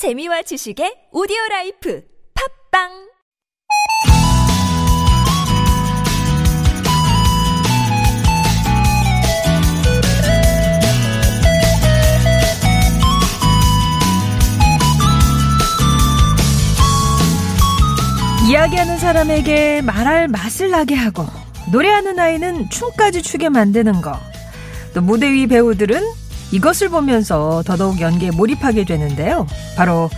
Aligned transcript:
재미와 0.00 0.40
지식의 0.40 1.08
오디오 1.12 1.36
라이프 1.50 2.02
팝빵 2.70 2.88
이야기하는 18.48 18.96
사람에게 18.96 19.82
말할 19.82 20.28
맛을 20.28 20.70
나게 20.70 20.94
하고 20.94 21.26
노래하는 21.70 22.18
아이는 22.18 22.70
춤까지 22.70 23.20
추게 23.20 23.50
만드는 23.50 24.00
거. 24.00 24.18
또 24.94 25.02
무대 25.02 25.30
위 25.30 25.46
배우들은 25.46 26.00
이것을 26.52 26.88
보면서 26.88 27.62
더더욱 27.64 28.00
연기에 28.00 28.30
몰입하게 28.30 28.84
되는데요. 28.84 29.46
바로 29.76 30.10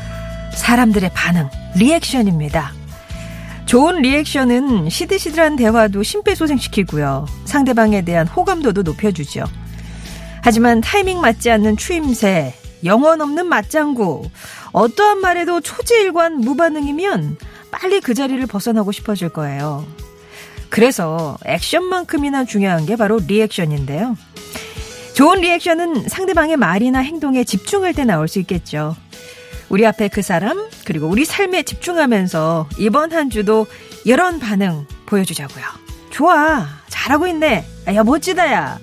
사람들의 0.54 1.10
반응, 1.14 1.48
리액션입니다. 1.76 2.72
좋은 3.66 4.02
리액션은 4.02 4.90
시들시들한 4.90 5.57
대화도 5.57 6.02
심폐소생시키고요. 6.02 7.26
상대방에 7.44 8.02
대한 8.02 8.26
호감도도 8.26 8.82
높여주죠. 8.82 9.44
하지만 10.43 10.80
타이밍 10.80 11.21
맞지 11.21 11.50
않는 11.50 11.76
추임새, 11.76 12.54
영혼 12.85 13.21
없는 13.21 13.46
맞장구, 13.46 14.29
어떠한 14.72 15.21
말에도 15.21 15.60
초지일관 15.60 16.38
무반응이면 16.40 17.36
빨리 17.71 18.00
그 18.00 18.12
자리를 18.12 18.44
벗어나고 18.46 18.93
싶어질 18.93 19.29
거예요. 19.29 19.86
그래서 20.68 21.38
액션만큼이나 21.44 22.44
중요한 22.44 22.86
게 22.86 22.96
바로 22.96 23.21
리액션인데요. 23.26 24.16
좋은 25.14 25.40
리액션은 25.40 26.08
상대방의 26.08 26.57
말이나 26.57 27.00
행동에 27.00 27.44
집중할 27.44 27.94
때 27.94 28.04
나올 28.04 28.29
수 28.29 28.39
있겠죠. 28.40 28.96
우리 29.68 29.86
앞에 29.86 30.08
그 30.08 30.22
사람, 30.22 30.68
그리고 30.85 31.07
우리 31.07 31.25
삶에 31.25 31.62
집중하면서 31.62 32.69
이번 32.78 33.12
한 33.12 33.30
주도 33.30 33.66
이런 34.05 34.38
반응 34.38 34.86
보여주자고요. 35.06 35.64
좋아. 36.10 36.66
잘하고 36.88 37.27
있네. 37.28 37.64
아, 37.86 37.94
야, 37.94 38.05
멋지다, 38.05 38.52
야. 38.52 38.78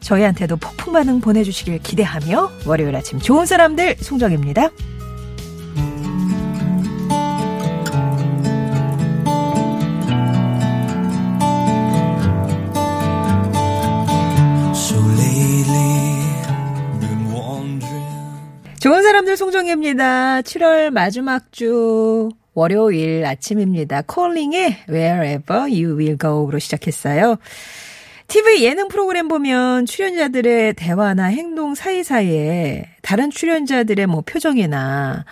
저희한테도 0.00 0.56
폭풍 0.56 0.92
반응 0.92 1.20
보내주시길 1.20 1.80
기대하며 1.80 2.50
월요일 2.64 2.96
아침 2.96 3.18
좋은 3.18 3.44
사람들 3.44 3.96
송정입니다. 4.00 4.70
사람들 19.28 19.36
송정혜입니다. 19.36 20.40
7월 20.40 20.90
마지막 20.90 21.52
주 21.52 22.30
월요일 22.54 23.26
아침입니다. 23.26 24.02
콜링의 24.02 24.84
Wherever 24.88 25.60
You 25.64 25.98
Will 25.98 26.16
Go로 26.18 26.58
시작했어요. 26.58 27.36
TV 28.26 28.64
예능 28.64 28.88
프로그램 28.88 29.28
보면 29.28 29.84
출연자들의 29.84 30.72
대화나 30.74 31.24
행동 31.24 31.74
사이사이에 31.74 32.86
다른 33.02 33.30
출연자들의 33.30 34.06
뭐 34.06 34.22
표정이나 34.22 35.26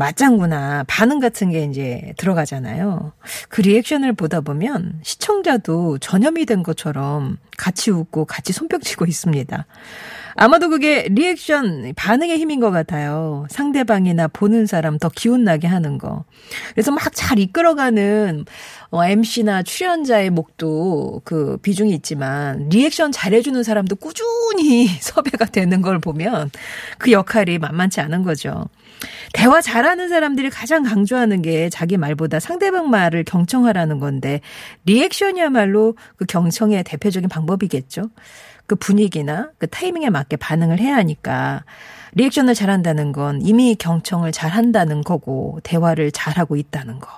맞장구나 0.00 0.84
반응 0.88 1.20
같은 1.20 1.50
게 1.50 1.64
이제 1.64 2.14
들어가잖아요. 2.16 3.12
그 3.50 3.60
리액션을 3.60 4.14
보다 4.14 4.40
보면 4.40 4.98
시청자도 5.02 5.98
전염이 5.98 6.46
된 6.46 6.62
것처럼 6.62 7.36
같이 7.58 7.90
웃고 7.90 8.24
같이 8.24 8.54
손뼉치고 8.54 9.04
있습니다. 9.04 9.66
아마도 10.36 10.70
그게 10.70 11.06
리액션 11.10 11.92
반응의 11.96 12.38
힘인 12.38 12.60
것 12.60 12.70
같아요. 12.70 13.46
상대방이나 13.50 14.28
보는 14.28 14.64
사람 14.64 14.98
더 14.98 15.10
기운나게 15.10 15.66
하는 15.66 15.98
거. 15.98 16.24
그래서 16.72 16.90
막 16.92 17.10
잘 17.12 17.38
이끌어가는 17.38 18.46
어, 18.90 19.04
MC나 19.04 19.62
출연자의 19.62 20.30
목도 20.30 21.20
그 21.24 21.58
비중이 21.58 21.92
있지만 21.96 22.70
리액션 22.70 23.12
잘해주는 23.12 23.62
사람도 23.62 23.96
꾸준히 23.96 24.86
섭외가 25.02 25.44
되는 25.44 25.82
걸 25.82 25.98
보면 25.98 26.50
그 26.96 27.12
역할이 27.12 27.58
만만치 27.58 28.00
않은 28.00 28.22
거죠. 28.22 28.68
대화 29.32 29.60
잘하는 29.60 30.08
사람들이 30.08 30.50
가장 30.50 30.82
강조하는 30.82 31.42
게 31.42 31.68
자기 31.68 31.96
말보다 31.96 32.40
상대방 32.40 32.90
말을 32.90 33.24
경청하라는 33.24 33.98
건데 33.98 34.40
리액션이야말로 34.86 35.96
그 36.16 36.24
경청의 36.26 36.84
대표적인 36.84 37.28
방법이겠죠. 37.28 38.10
그 38.66 38.76
분위기나 38.76 39.50
그 39.58 39.66
타이밍에 39.66 40.10
맞게 40.10 40.36
반응을 40.36 40.78
해야 40.78 40.96
하니까 40.96 41.64
리액션을 42.14 42.54
잘한다는 42.54 43.12
건 43.12 43.40
이미 43.42 43.74
경청을 43.74 44.32
잘한다는 44.32 45.02
거고 45.02 45.60
대화를 45.62 46.12
잘하고 46.12 46.56
있다는 46.56 46.98
거. 46.98 47.08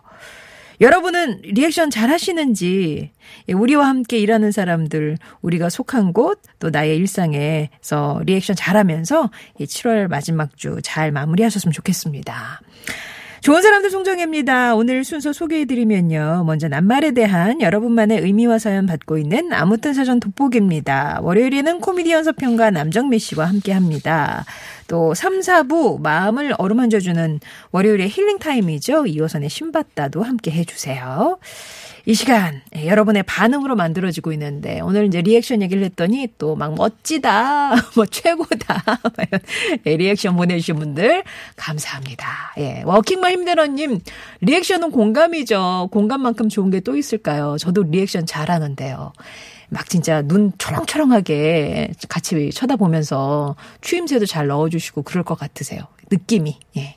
여러분은 0.82 1.43
리액션 1.44 1.91
잘 1.91 2.10
하시는지, 2.10 3.12
예, 3.48 3.53
우리와 3.53 3.87
함께 3.87 4.19
일하는 4.19 4.50
사람들, 4.50 5.16
우리가 5.41 5.70
속한 5.70 6.12
곳, 6.12 6.43
또 6.59 6.70
나의 6.70 6.97
일상에서 6.97 8.20
리액션 8.26 8.56
잘 8.56 8.76
하면서 8.76 9.31
7월 9.60 10.09
마지막 10.09 10.56
주 10.56 10.81
잘 10.82 11.12
마무리하셨으면 11.12 11.72
좋겠습니다. 11.72 12.60
좋은 13.42 13.60
사람들 13.60 13.91
송정혜입니다. 13.91 14.76
오늘 14.76 15.03
순서 15.03 15.32
소개해드리면요. 15.32 16.44
먼저 16.47 16.69
낱말에 16.69 17.10
대한 17.10 17.60
여러분만의 17.60 18.20
의미와 18.20 18.60
사연 18.60 18.86
받고 18.86 19.19
있는 19.19 19.53
아무튼 19.53 19.94
사전 19.94 20.20
돋보기입니다. 20.20 21.19
월요일에는 21.22 21.80
코미디언 21.80 22.22
서평가 22.22 22.70
남정미 22.70 23.19
씨와 23.19 23.47
함께 23.47 23.72
합니다. 23.72 24.44
또 24.86 25.12
3, 25.12 25.41
4부 25.41 26.00
마음을 26.00 26.54
어루만져주는 26.56 27.41
월요일의 27.72 28.10
힐링타임이죠. 28.10 29.06
이호선의 29.06 29.48
신받다도 29.48 30.22
함께 30.22 30.53
해주세요. 30.53 31.41
이 32.04 32.14
시간 32.14 32.60
예, 32.76 32.86
여러분의 32.88 33.22
반응으로 33.22 33.76
만들어지고 33.76 34.32
있는데 34.32 34.80
오늘 34.80 35.06
이제 35.06 35.22
리액션 35.22 35.62
얘기를 35.62 35.84
했더니 35.84 36.28
또 36.38 36.56
막 36.56 36.74
멋지다, 36.74 37.74
뭐 37.96 38.06
최고다 38.06 38.82
예, 39.86 39.96
리액션 39.96 40.36
보내주신 40.36 40.76
분들 40.76 41.22
감사합니다. 41.56 42.54
예, 42.58 42.82
워킹맘 42.84 43.30
힘들어님 43.32 44.00
리액션은 44.41 44.91
공감이죠. 44.91 45.88
공감만큼 45.92 46.48
좋은 46.48 46.70
게 46.70 46.80
또 46.80 46.96
있을까요? 46.96 47.56
저도 47.60 47.84
리액션 47.84 48.26
잘하는데요. 48.26 49.12
막 49.68 49.88
진짜 49.88 50.20
눈 50.22 50.50
초롱초롱하게 50.58 51.92
같이 52.08 52.50
쳐다보면서 52.50 53.54
추임새도 53.80 54.26
잘 54.26 54.48
넣어주시고 54.48 55.02
그럴 55.02 55.22
것 55.22 55.38
같으세요. 55.38 55.82
느낌이. 56.10 56.58
예. 56.76 56.96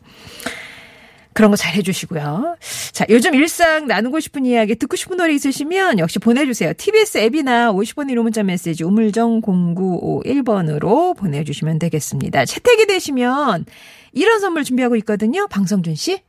그런 1.35 1.51
거 1.51 1.57
잘 1.57 1.73
해주시고요. 1.75 2.55
자, 2.93 3.05
요즘 3.09 3.35
일상 3.35 3.87
나누고 3.87 4.21
싶은 4.21 4.45
이야기, 4.45 4.75
듣고 4.75 4.95
싶은 4.95 5.17
노래 5.17 5.33
있으시면 5.33 5.99
역시 5.99 6.17
보내주세요. 6.17 6.71
TBS 6.77 7.17
앱이나 7.17 7.73
50번 7.73 8.09
1호 8.09 8.23
문자 8.23 8.41
메시지 8.41 8.85
우물정 8.85 9.41
0951번으로 9.41 11.15
보내주시면 11.17 11.79
되겠습니다. 11.79 12.45
채택이 12.45 12.87
되시면 12.87 13.65
이런 14.13 14.39
선물 14.39 14.63
준비하고 14.63 14.95
있거든요. 14.95 15.45
방성준 15.47 15.95
씨. 15.95 16.21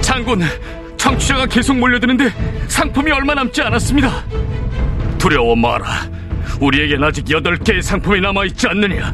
장군, 0.00 0.40
청취자가 0.96 1.46
계속 1.46 1.76
몰려드는데 1.78 2.30
상품이 2.68 3.10
얼마 3.10 3.34
남지 3.34 3.60
않았습니다. 3.62 4.24
두려워 5.18 5.54
마라. 5.56 5.86
우리에겐 6.62 7.02
아직 7.02 7.24
8개의 7.24 7.82
상품이 7.82 8.20
남아있지 8.20 8.68
않느냐. 8.68 9.12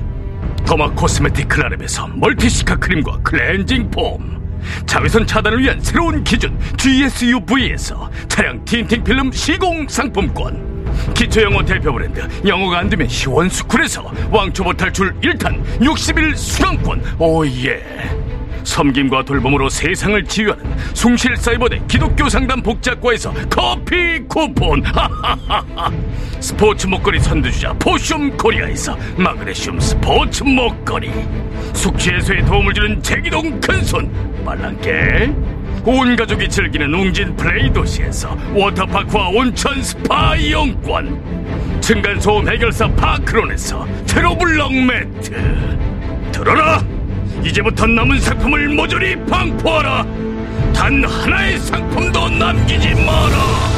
더마 0.66 0.90
코스메틱 0.90 1.48
클라랩에서 1.48 2.14
멀티시카 2.18 2.76
크림과 2.76 3.20
클렌징 3.22 3.90
폼. 3.90 4.38
자외선 4.84 5.26
차단을 5.26 5.58
위한 5.60 5.80
새로운 5.80 6.22
기준 6.22 6.58
GSUV에서 6.76 8.10
차량 8.28 8.62
틴팅 8.66 9.02
필름 9.02 9.32
시공 9.32 9.88
상품권. 9.88 10.68
기초 11.14 11.40
영어 11.40 11.64
대표 11.64 11.90
브랜드 11.90 12.20
영어가 12.46 12.80
안 12.80 12.90
되면 12.90 13.08
시원스쿨에서 13.08 14.12
왕초보 14.30 14.74
탈출 14.74 15.14
1탄 15.20 15.80
60일 15.80 16.36
수강권. 16.36 17.02
오예. 17.18 18.27
섬김과 18.68 19.24
돌봄으로 19.24 19.68
세상을 19.68 20.22
치유하는 20.24 20.64
숭실 20.94 21.36
사이버대 21.36 21.80
기독교 21.88 22.28
상담 22.28 22.62
복지학과에서 22.62 23.32
커피 23.50 24.20
쿠폰. 24.28 24.82
스포츠 26.38 26.86
목걸이 26.86 27.18
선두주자 27.18 27.72
포슘 27.74 28.36
코리아에서 28.36 28.96
마그네슘 29.16 29.80
스포츠 29.80 30.44
목걸이 30.44 31.10
숙취 31.72 32.10
해소에 32.10 32.44
도움을 32.44 32.74
주는 32.74 33.02
제기동 33.02 33.58
큰손 33.60 34.44
말랑개 34.44 35.32
온 35.84 36.14
가족이 36.14 36.48
즐기는 36.48 36.92
웅진 36.92 37.34
플레이 37.36 37.72
도시에서 37.72 38.36
워터파크와 38.54 39.30
온천 39.30 39.82
스파 39.82 40.36
이용권. 40.36 41.80
층간소음 41.80 42.48
해결사 42.48 42.86
파크론에서 42.88 43.86
제로블럭 44.04 44.74
매트. 44.74 45.32
들어라 46.32 46.97
이제부터 47.44 47.86
남은 47.86 48.20
상품을 48.20 48.68
모조리 48.70 49.16
방포하라. 49.26 50.04
단 50.74 51.04
하나의 51.04 51.58
상품도 51.58 52.30
남기지 52.30 52.94
마라. 52.94 53.77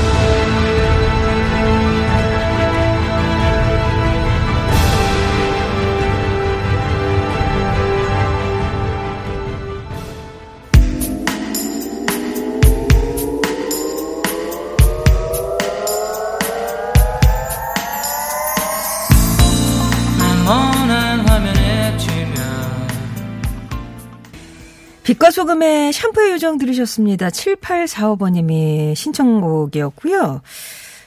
빛과 25.10 25.32
소금의 25.32 25.92
샴푸의 25.92 26.30
요정 26.32 26.56
들으셨습니다. 26.56 27.30
7845번님이 27.30 28.94
신청곡이었고요. 28.94 30.40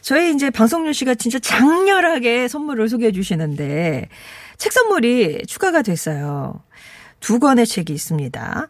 저희 0.02 0.34
이제 0.34 0.50
방송률 0.50 0.94
씨가 0.94 1.16
진짜 1.16 1.40
장렬하게 1.40 2.50
선물을 2.50 2.90
소개해 2.90 3.14
주시는데 3.14 4.10
책 4.58 4.74
선물이 4.74 5.44
추가가 5.48 5.82
됐어요. 5.82 6.62
두 7.24 7.40
권의 7.40 7.66
책이 7.66 7.94
있습니다. 7.94 8.68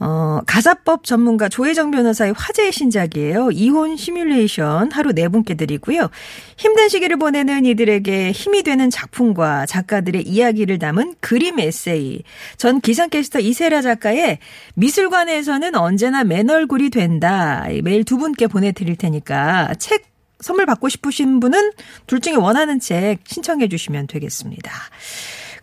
어, 0.00 0.40
가사법 0.46 1.04
전문가 1.04 1.48
조혜정 1.48 1.90
변호사의 1.90 2.34
화제의 2.36 2.70
신작이에요. 2.70 3.50
이혼 3.52 3.96
시뮬레이션 3.96 4.92
하루 4.92 5.14
네 5.14 5.26
분께 5.26 5.54
드리고요. 5.54 6.10
힘든 6.58 6.90
시기를 6.90 7.16
보내는 7.16 7.64
이들에게 7.64 8.32
힘이 8.32 8.62
되는 8.62 8.90
작품과 8.90 9.64
작가들의 9.64 10.22
이야기를 10.28 10.78
담은 10.78 11.14
그림 11.20 11.58
에세이. 11.58 12.24
전 12.58 12.82
기상캐스터 12.82 13.40
이세라 13.40 13.80
작가의 13.80 14.38
미술관에서는 14.74 15.74
언제나 15.74 16.24
맨 16.24 16.50
얼굴이 16.50 16.90
된다. 16.90 17.64
매일 17.82 18.04
두 18.04 18.18
분께 18.18 18.48
보내드릴 18.48 18.96
테니까 18.96 19.72
책 19.78 20.04
선물 20.40 20.66
받고 20.66 20.90
싶으신 20.90 21.40
분은 21.40 21.72
둘 22.06 22.20
중에 22.20 22.34
원하는 22.34 22.80
책 22.80 23.20
신청해 23.24 23.68
주시면 23.68 24.08
되겠습니다. 24.08 24.70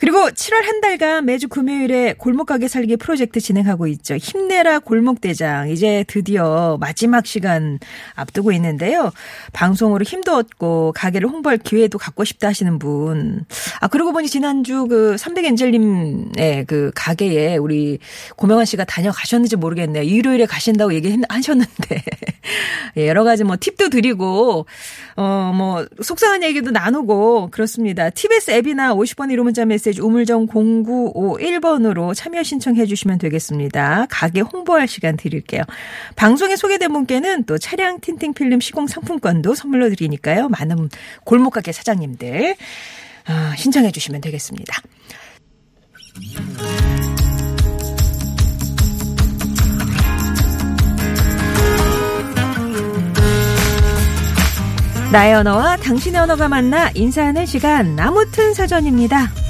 그리고 0.01 0.31
7월 0.31 0.63
한 0.63 0.81
달간 0.81 1.25
매주 1.25 1.47
금요일에 1.47 2.15
골목가게 2.17 2.67
살기 2.67 2.97
프로젝트 2.97 3.39
진행하고 3.39 3.85
있죠. 3.85 4.17
힘내라 4.17 4.79
골목대장. 4.79 5.69
이제 5.69 6.03
드디어 6.07 6.79
마지막 6.79 7.27
시간 7.27 7.77
앞두고 8.15 8.51
있는데요. 8.53 9.11
방송으로 9.53 10.03
힘도 10.03 10.35
얻고 10.37 10.93
가게를 10.95 11.29
홍보할 11.29 11.59
기회도 11.59 11.99
갖고 11.99 12.23
싶다 12.23 12.47
하시는 12.47 12.79
분. 12.79 13.45
아, 13.79 13.87
그러고 13.89 14.11
보니 14.11 14.27
지난주 14.27 14.87
그 14.87 15.17
300엔젤님의 15.19 16.65
그 16.65 16.91
가게에 16.95 17.57
우리 17.57 17.99
고명환 18.37 18.65
씨가 18.65 18.85
다녀가셨는지 18.85 19.55
모르겠네요. 19.55 20.01
일요일에 20.01 20.47
가신다고 20.47 20.95
얘기하셨는데. 20.95 22.03
예, 22.97 23.07
여러 23.07 23.23
가지 23.23 23.43
뭐 23.43 23.55
팁도 23.59 23.89
드리고, 23.89 24.65
어, 25.15 25.51
뭐, 25.55 25.85
속상한 26.01 26.43
얘기도 26.43 26.71
나누고, 26.71 27.49
그렇습니다. 27.51 28.09
TBS 28.09 28.51
앱이나 28.51 28.95
50번 28.95 29.31
1호 29.31 29.43
문자 29.43 29.63
메시지 29.63 29.90
우물정 29.99 30.47
0951번으로 30.47 32.15
참여 32.15 32.43
신청해 32.43 32.85
주시면 32.85 33.17
되겠습니다. 33.17 34.05
가게 34.09 34.41
홍보할 34.41 34.87
시간 34.87 35.17
드릴게요. 35.17 35.63
방송에 36.15 36.55
소개된 36.55 36.93
분께는 36.93 37.45
또 37.45 37.57
차량 37.57 37.99
틴팅 37.99 38.33
필름 38.33 38.59
시공 38.59 38.87
상품권도 38.87 39.55
선물로 39.55 39.89
드리니까요. 39.89 40.49
많은 40.49 40.89
골목가게 41.25 41.71
사장님들, 41.71 42.55
어, 43.27 43.55
신청해 43.57 43.91
주시면 43.91 44.21
되겠습니다. 44.21 44.81
나의 55.11 55.33
언어와 55.33 55.75
당신의 55.75 56.21
언어가 56.21 56.47
만나 56.47 56.89
인사하는 56.95 57.45
시간 57.45 57.99
아무튼 57.99 58.53
사전입니다. 58.53 59.40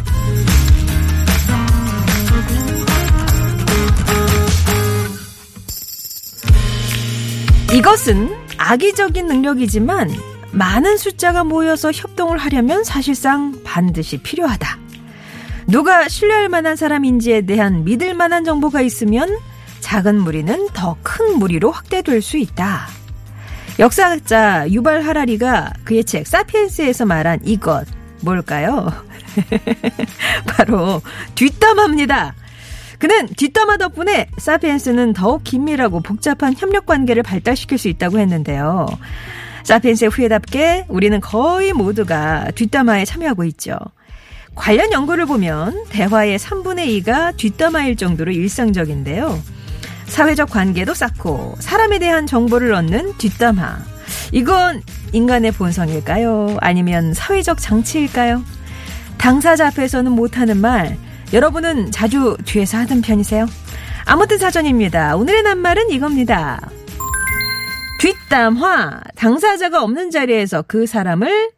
이것은 7.73 8.29
악의적인 8.57 9.27
능력이지만 9.27 10.09
많은 10.51 10.97
숫자가 10.97 11.45
모여서 11.45 11.91
협동을 11.91 12.37
하려면 12.37 12.83
사실상 12.83 13.61
반드시 13.63 14.17
필요하다. 14.17 14.77
누가 15.67 16.09
신뢰할 16.09 16.49
만한 16.49 16.75
사람인지에 16.75 17.41
대한 17.45 17.85
믿을 17.85 18.13
만한 18.13 18.43
정보가 18.43 18.81
있으면 18.81 19.37
작은 19.79 20.19
무리는 20.19 20.67
더 20.73 20.97
큰 21.01 21.39
무리로 21.39 21.71
확대될 21.71 22.21
수 22.21 22.37
있다. 22.37 22.87
역사학자 23.79 24.69
유발 24.69 25.01
하라리가 25.03 25.71
그의 25.85 26.03
책 26.03 26.27
사피엔스에서 26.27 27.05
말한 27.05 27.39
이것 27.45 27.85
뭘까요? 28.19 28.91
바로 30.45 31.01
뒷담화입니다. 31.35 32.35
그는 33.01 33.27
뒷담화 33.35 33.77
덕분에 33.77 34.27
사피엔스는 34.37 35.13
더욱 35.13 35.43
긴밀하고 35.43 36.01
복잡한 36.01 36.53
협력 36.55 36.85
관계를 36.85 37.23
발달시킬 37.23 37.79
수 37.79 37.87
있다고 37.87 38.19
했는데요. 38.19 38.85
사피엔스의 39.63 40.11
후예답게 40.11 40.85
우리는 40.87 41.19
거의 41.19 41.73
모두가 41.73 42.51
뒷담화에 42.53 43.05
참여하고 43.05 43.43
있죠. 43.45 43.75
관련 44.53 44.91
연구를 44.91 45.25
보면 45.25 45.85
대화의 45.89 46.37
3분의 46.37 47.03
2가 47.03 47.35
뒷담화일 47.37 47.95
정도로 47.95 48.31
일상적인데요. 48.33 49.41
사회적 50.05 50.51
관계도 50.51 50.93
쌓고 50.93 51.55
사람에 51.57 51.97
대한 51.97 52.27
정보를 52.27 52.71
얻는 52.71 53.17
뒷담화. 53.17 53.79
이건 54.31 54.83
인간의 55.11 55.53
본성일까요? 55.53 56.57
아니면 56.61 57.15
사회적 57.15 57.57
장치일까요? 57.59 58.43
당사자 59.17 59.69
앞에서는 59.69 60.11
못하는 60.11 60.57
말, 60.57 60.97
여러분은 61.33 61.91
자주 61.91 62.35
뒤에서 62.45 62.77
하던 62.79 63.01
편이세요? 63.01 63.45
아무튼 64.05 64.37
사전입니다. 64.37 65.15
오늘의 65.15 65.43
낱말은 65.43 65.89
이겁니다. 65.91 66.59
뒷담화. 67.99 69.01
당사자가 69.15 69.81
없는 69.83 70.11
자리에서 70.11 70.63
그 70.67 70.85
사람을 70.85 71.51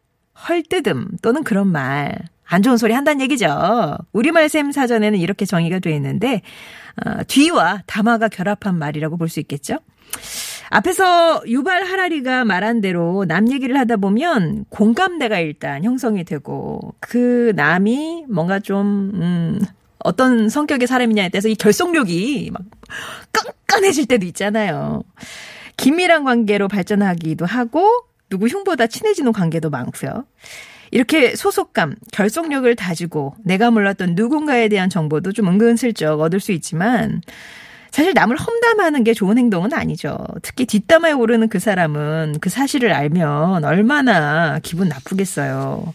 헐뜯음 0.47 1.17
또는 1.21 1.43
그런 1.43 1.67
말. 1.67 2.13
안 2.45 2.61
좋은 2.61 2.77
소리 2.77 2.93
한다는 2.93 3.21
얘기죠. 3.21 3.97
우리말 4.11 4.49
샘 4.49 4.71
사전에는 4.71 5.17
이렇게 5.17 5.45
정의가 5.45 5.79
되어 5.79 5.95
있는데 5.95 6.41
어, 7.03 7.23
뒤와 7.23 7.81
담화가 7.87 8.27
결합한 8.27 8.77
말이라고 8.77 9.17
볼 9.17 9.27
수 9.29 9.39
있겠죠. 9.39 9.79
앞에서 10.73 11.43
유발 11.45 11.83
하라리가 11.83 12.45
말한 12.45 12.81
대로 12.81 13.25
남 13.27 13.51
얘기를 13.51 13.77
하다 13.77 13.97
보면 13.97 14.65
공감대가 14.69 15.37
일단 15.37 15.83
형성이 15.83 16.23
되고 16.23 16.95
그 16.99 17.53
남이 17.55 18.25
뭔가 18.27 18.59
좀 18.59 19.11
음, 19.13 19.59
어떤 19.99 20.49
성격의 20.49 20.87
사람이냐에 20.87 21.29
따라서 21.29 21.47
이 21.47 21.53
결속력이 21.53 22.49
막 22.51 22.63
끈끈해질 23.31 24.07
때도 24.07 24.25
있잖아요. 24.25 25.03
긴밀한 25.77 26.23
관계로 26.23 26.67
발전하기도 26.67 27.45
하고 27.45 27.87
누구 28.31 28.47
흉보다 28.47 28.87
친해지는 28.87 29.31
관계도 29.31 29.69
많고요. 29.69 30.25
이렇게 30.89 31.35
소속감, 31.35 31.97
결속력을 32.11 32.75
다지고 32.75 33.35
내가 33.43 33.69
몰랐던 33.69 34.15
누군가에 34.15 34.69
대한 34.69 34.89
정보도 34.89 35.33
좀 35.33 35.49
은근슬쩍 35.49 36.19
얻을 36.19 36.39
수 36.39 36.51
있지만 36.51 37.21
사실 37.93 38.13
남을 38.15 38.37
험담하는 38.37 39.03
게 39.03 39.13
좋은 39.13 39.37
행동은 39.37 39.71
아니죠. 39.71 40.17
특히 40.41 40.65
뒷담화에 40.65 41.11
오르는 41.11 41.47
그 41.47 41.59
사람은 41.59 42.37
그 42.41 42.49
사실을 42.49 42.91
알면 42.91 43.63
얼마나 43.63 44.57
기분 44.63 44.89
나쁘겠어요. 44.89 45.93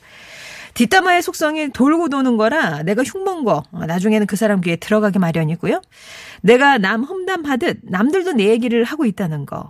뒷담화의 0.75 1.23
속성이 1.23 1.73
돌고 1.73 2.09
도는 2.09 2.37
거라 2.37 2.85
내가 2.85 3.02
흉먼 3.02 3.43
거 3.43 3.64
나중에는 3.73 4.28
그 4.28 4.37
사람 4.37 4.61
귀에 4.61 4.76
들어가기 4.76 5.19
마련이고요. 5.19 5.83
내가 6.43 6.78
남 6.78 7.02
험담하듯 7.02 7.81
남들도 7.83 8.35
내 8.35 8.45
얘기를 8.45 8.85
하고 8.85 9.05
있다는 9.05 9.45
거. 9.45 9.69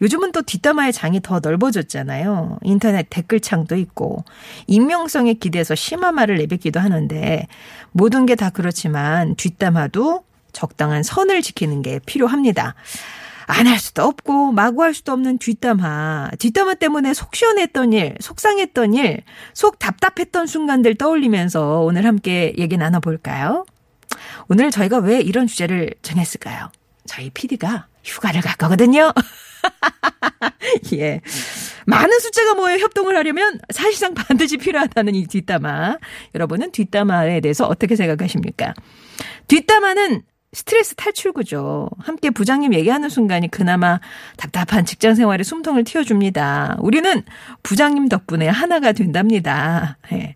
요즘은 0.00 0.30
또 0.30 0.42
뒷담화의 0.42 0.92
장이 0.92 1.20
더 1.20 1.40
넓어졌잖아요. 1.40 2.60
인터넷 2.62 3.08
댓글창도 3.10 3.74
있고 3.74 4.24
익명성에 4.68 5.34
기대서 5.34 5.74
심한 5.74 6.14
말을 6.14 6.36
내뱉기도 6.36 6.78
하는데 6.78 7.48
모든 7.90 8.24
게 8.24 8.36
다 8.36 8.50
그렇지만 8.50 9.34
뒷담화도 9.34 10.22
적당한 10.56 11.02
선을 11.02 11.42
지키는 11.42 11.82
게 11.82 12.00
필요합니다. 12.06 12.74
안 13.48 13.66
할 13.68 13.78
수도 13.78 14.02
없고 14.02 14.52
마구 14.52 14.82
할 14.82 14.92
수도 14.94 15.12
없는 15.12 15.38
뒷담화. 15.38 16.30
뒷담화 16.38 16.74
때문에 16.74 17.14
속 17.14 17.36
시원했던 17.36 17.92
일, 17.92 18.16
속상했던 18.20 18.94
일, 18.94 19.22
속 19.52 19.78
답답했던 19.78 20.46
순간들 20.46 20.96
떠올리면서 20.96 21.82
오늘 21.82 22.06
함께 22.06 22.54
얘기 22.58 22.76
나눠볼까요? 22.76 23.64
오늘 24.48 24.70
저희가 24.70 24.98
왜 24.98 25.20
이런 25.20 25.46
주제를 25.46 25.94
정했을까요? 26.02 26.70
저희 27.06 27.30
PD가 27.30 27.86
휴가를 28.02 28.40
갈 28.40 28.56
거거든요. 28.56 29.12
예. 30.94 31.20
많은 31.86 32.18
숫자가 32.18 32.54
모여 32.54 32.78
협동을 32.78 33.16
하려면 33.16 33.60
사실상 33.70 34.14
반드시 34.14 34.56
필요하다는 34.56 35.14
이 35.14 35.26
뒷담화. 35.26 35.98
여러분은 36.34 36.72
뒷담화에 36.72 37.40
대해서 37.40 37.66
어떻게 37.66 37.94
생각하십니까? 37.94 38.74
뒷담화는 39.46 40.22
스트레스 40.56 40.94
탈출구죠. 40.94 41.90
함께 41.98 42.30
부장님 42.30 42.72
얘기하는 42.72 43.10
순간이 43.10 43.50
그나마 43.50 44.00
답답한 44.38 44.86
직장 44.86 45.14
생활에 45.14 45.44
숨통을 45.44 45.84
틔워줍니다. 45.84 46.78
우리는 46.80 47.22
부장님 47.62 48.08
덕분에 48.08 48.48
하나가 48.48 48.92
된답니다. 48.92 49.98
예. 50.12 50.34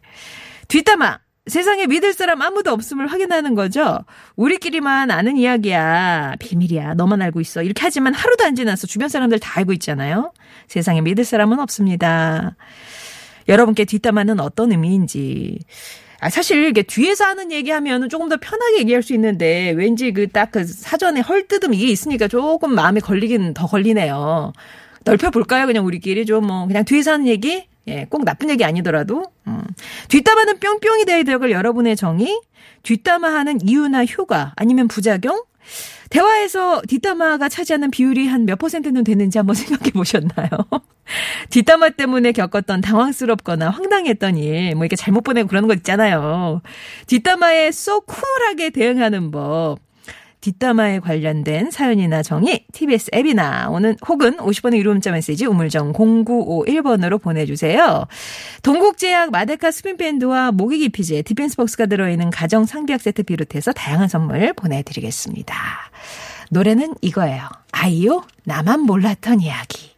뒷담화. 0.69 1.21
세상에 1.47 1.87
믿을 1.87 2.13
사람 2.13 2.43
아무도 2.43 2.71
없음을 2.71 3.07
확인하는 3.07 3.55
거죠. 3.55 4.01
우리끼리만 4.37 5.11
아는 5.11 5.39
이야기야. 5.39 6.35
비밀이야. 6.39 6.95
너만 6.95 7.23
알고 7.23 7.41
있어. 7.41 7.63
이렇게 7.63 7.81
하지만 7.83 8.13
하루도 8.13 8.45
안 8.45 8.55
지나서 8.55 8.87
주변 8.87 9.09
사람들 9.09 9.39
다 9.39 9.59
알고 9.59 9.73
있잖아요. 9.73 10.35
세상에 10.69 11.01
믿을 11.01 11.25
사람은 11.25 11.59
없습니다. 11.61 12.57
여러분께 13.49 13.87
뒷담화는 13.87 14.39
어떤 14.39 14.71
의미인지. 14.71 15.61
아, 16.21 16.29
사실 16.29 16.67
이게 16.67 16.83
뒤에서 16.83 17.25
하는 17.25 17.51
얘기하면 17.51 18.09
조금 18.11 18.29
더 18.29 18.37
편하게 18.37 18.81
얘기할 18.81 19.03
수 19.03 19.15
있는데 19.15 19.71
왠지 19.71 20.13
그딱그 20.13 20.65
사전에 20.67 21.21
헐뜯음 21.21 21.73
이게 21.75 21.87
있으니까 21.89 22.29
조금 22.29 22.75
마음에 22.75 23.01
걸리긴 23.01 23.55
더 23.55 23.67
걸리네요. 23.67 24.53
넓혀볼까요? 25.05 25.67
그냥 25.67 25.87
우리끼리 25.87 26.27
좀 26.27 26.45
뭐 26.45 26.67
그냥 26.67 26.85
뒤에서 26.85 27.13
하는 27.13 27.27
얘기? 27.27 27.65
예, 27.89 28.07
꼭 28.11 28.25
나쁜 28.25 28.51
얘기 28.51 28.65
아니더라도. 28.65 29.25
음. 29.47 29.63
뒷담화는 30.09 30.59
뿅뿅이 30.61 31.05
돼야 31.07 31.23
될 31.23 31.39
여러분의 31.51 31.97
정의? 31.97 32.39
뒷담화하는 32.83 33.61
이유나 33.67 34.05
효과 34.07 34.53
아니면 34.57 34.89
부작용? 34.89 35.43
대화에서 36.11 36.83
뒷담화가 36.89 37.49
차지하는 37.49 37.91
비율이 37.91 38.27
한 38.27 38.45
몇 38.47 38.59
퍼센트는 38.59 39.05
되는지 39.05 39.39
한번 39.39 39.55
생각해 39.57 39.91
보셨나요? 39.93 40.49
뒷담화 41.51 41.91
때문에 41.91 42.33
겪었던 42.33 42.81
당황스럽거나 42.81 43.71
황당했던 43.71 44.37
일, 44.37 44.75
뭐 44.75 44.85
이렇게 44.85 44.97
잘못 44.97 45.23
보내고 45.23 45.49
그러는 45.49 45.69
거 45.69 45.75
있잖아요. 45.75 46.63
뒷담화에 47.07 47.71
쏙 47.73 48.07
쿨하게 48.07 48.71
대응하는 48.71 49.31
법. 49.31 49.79
뒷담화에 50.41 51.01
관련된 51.01 51.71
사연이나 51.71 52.23
정의 52.23 52.65
TBS 52.73 53.11
앱이나 53.15 53.69
오는 53.71 53.97
혹은 54.09 54.37
50번의 54.39 54.79
유료 54.79 54.93
문자 54.93 55.11
메시지 55.11 55.47
우물정 55.47 55.93
0951번으로 55.93 57.21
보내주세요. 57.21 58.07
동국제약 58.63 59.31
마데카 59.31 59.71
스핀밴드와 59.71 60.53
모기 60.53 60.79
기피제 60.79 61.23
디펜스 61.23 61.57
박스가 61.57 61.87
들어있는 61.87 62.31
가정 62.31 62.65
상비약 62.65 63.01
세트 63.01 63.25
비롯해서 63.25 63.73
다양한 63.73 64.09
선물 64.09 64.53
보내드리겠습니다. 64.55 65.55
노래는 66.51 66.95
이거예요. 67.01 67.49
아이유 67.73 68.23
나만 68.45 68.81
몰랐던 68.81 69.41
이야기. 69.41 69.90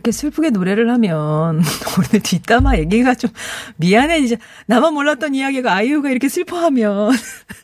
이렇게 0.00 0.12
슬프게 0.12 0.48
노래를 0.48 0.90
하면, 0.90 1.60
오늘 1.98 2.22
뒷담화 2.22 2.78
얘기가 2.78 3.14
좀 3.14 3.30
미안해. 3.76 4.20
이제 4.20 4.38
나만 4.66 4.94
몰랐던 4.94 5.34
이야기가 5.34 5.74
아이유가 5.74 6.10
이렇게 6.10 6.28
슬퍼하면. 6.28 7.12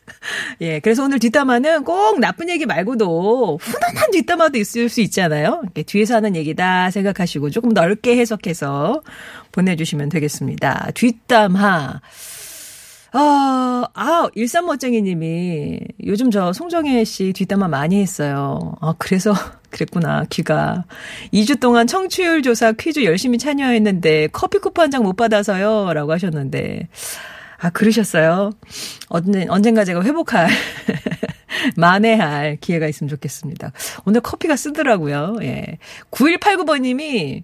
예, 0.61 0.79
그래서 0.79 1.03
오늘 1.03 1.17
뒷담화는 1.17 1.83
꼭 1.83 2.19
나쁜 2.19 2.49
얘기 2.49 2.65
말고도 2.67 3.57
훈훈한 3.59 4.11
뒷담화도 4.11 4.59
있을 4.59 4.87
수 4.89 5.01
있잖아요. 5.01 5.61
이렇게 5.63 5.81
뒤에서 5.81 6.15
하는 6.15 6.35
얘기다 6.35 6.91
생각하시고 6.91 7.49
조금 7.49 7.69
넓게 7.69 8.17
해석해서 8.17 9.01
보내주시면 9.51 10.09
되겠습니다. 10.09 10.91
뒷담화. 10.93 12.01
아, 13.13 13.85
아, 13.93 14.27
일산멋쟁이 14.35 15.01
님이 15.01 15.79
요즘 16.05 16.29
저 16.29 16.53
송정혜 16.53 17.03
씨 17.03 17.33
뒷담화 17.33 17.67
많이 17.67 17.99
했어요. 17.99 18.75
아, 18.79 18.93
그래서 18.99 19.33
그랬구나, 19.69 20.25
귀가. 20.29 20.85
2주 21.33 21.59
동안 21.59 21.87
청취율 21.87 22.41
조사 22.41 22.71
퀴즈 22.71 23.03
열심히 23.03 23.37
참여했는데 23.37 24.29
커피 24.31 24.59
쿠폰 24.59 24.83
한 24.83 24.91
장 24.91 25.03
못 25.03 25.15
받아서요. 25.15 25.93
라고 25.93 26.11
하셨는데. 26.13 26.87
아, 27.59 27.69
그러셨어요? 27.71 28.51
언젠, 29.09 29.49
언젠가 29.49 29.83
제가 29.83 30.03
회복할, 30.03 30.47
만회할 31.75 32.57
기회가 32.61 32.87
있으면 32.87 33.09
좋겠습니다. 33.09 33.71
오늘 34.05 34.21
커피가 34.21 34.55
쓰더라고요. 34.55 35.37
예. 35.41 35.77
9189번님이 36.11 37.43